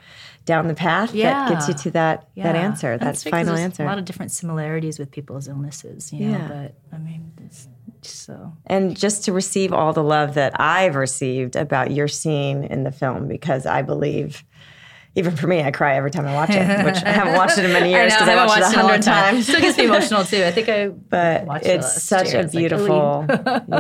[0.49, 3.83] down the path that gets you to that that answer, that because final answer.
[3.83, 6.39] A lot of different similarities with people's illnesses, you know.
[6.39, 6.49] Yeah.
[6.49, 7.31] But I mean,
[8.01, 12.83] so and just to receive all the love that I've received about your scene in
[12.83, 14.43] the film, because I believe.
[15.15, 17.65] Even for me, I cry every time I watch it, which I haven't watched it
[17.65, 19.49] in many years because I, watched, it a hundred times.
[19.49, 20.45] Still gets me emotional too.
[20.45, 22.37] I think I but watched it it's last such year.
[22.37, 23.27] a It's like, beautiful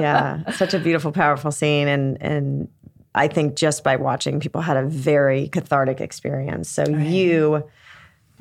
[0.00, 2.68] yeah such a beautiful powerful scene and and
[3.14, 7.64] i think just by watching people had a very cathartic experience so you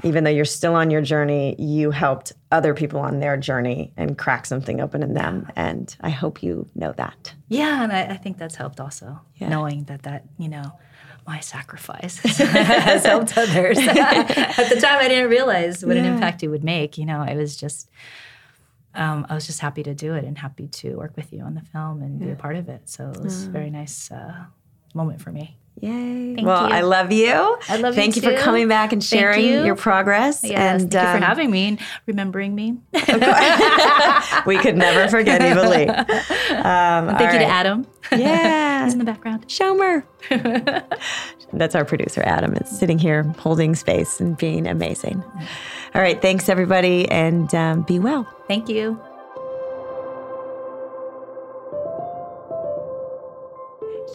[0.03, 4.18] even though you're still on your journey you helped other people on their journey and
[4.18, 8.18] crack something open in them and i hope you know that Yeah, and I, I
[8.18, 9.49] think that's helped also, Yeah.
[9.49, 10.74] knowing that that you know
[11.26, 13.78] my sacrifice has helped others.
[14.59, 16.97] At the time, I didn't realize what an impact it would make.
[16.97, 17.89] You know, I was just,
[18.95, 21.53] um, I was just happy to do it and happy to work with you on
[21.53, 22.88] the film and be a part of it.
[22.88, 24.45] So it was a very nice uh,
[24.94, 25.58] moment for me.
[25.80, 26.34] Yay.
[26.36, 26.74] Thank well, you.
[26.74, 27.60] I love you.
[27.70, 29.64] I love you Thank you for coming back and sharing you.
[29.64, 30.44] your progress.
[30.44, 32.78] Yes, and thank you um, for having me and remembering me.
[34.46, 35.88] we could never forget Eva Lee.
[35.88, 37.86] Um, thank you to Adam.
[38.12, 38.86] Yeah.
[38.86, 39.48] He's in the background.
[39.48, 40.04] Schomer.
[41.54, 45.24] That's our producer, Adam, is sitting here holding space and being amazing.
[45.94, 46.20] All right.
[46.22, 48.28] Thanks, everybody, and um, be well.
[48.48, 49.00] Thank you.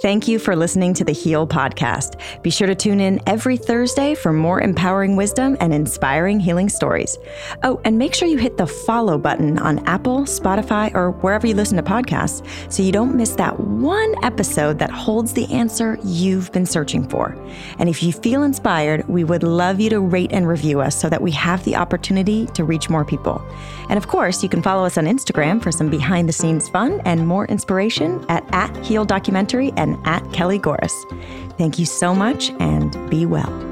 [0.03, 2.21] Thank you for listening to the Heal podcast.
[2.43, 7.17] Be sure to tune in every Thursday for more empowering wisdom and inspiring healing stories.
[7.63, 11.55] Oh, and make sure you hit the follow button on Apple, Spotify, or wherever you
[11.55, 16.51] listen to podcasts so you don't miss that one episode that holds the answer you've
[16.51, 17.37] been searching for.
[17.79, 21.09] And if you feel inspired, we would love you to rate and review us so
[21.11, 23.41] that we have the opportunity to reach more people.
[23.89, 27.01] And of course, you can follow us on Instagram for some behind the scenes fun
[27.05, 30.95] and more inspiration at, at Heal Documentary and At Kelly Gores.
[31.59, 33.72] Thank you so much and be well.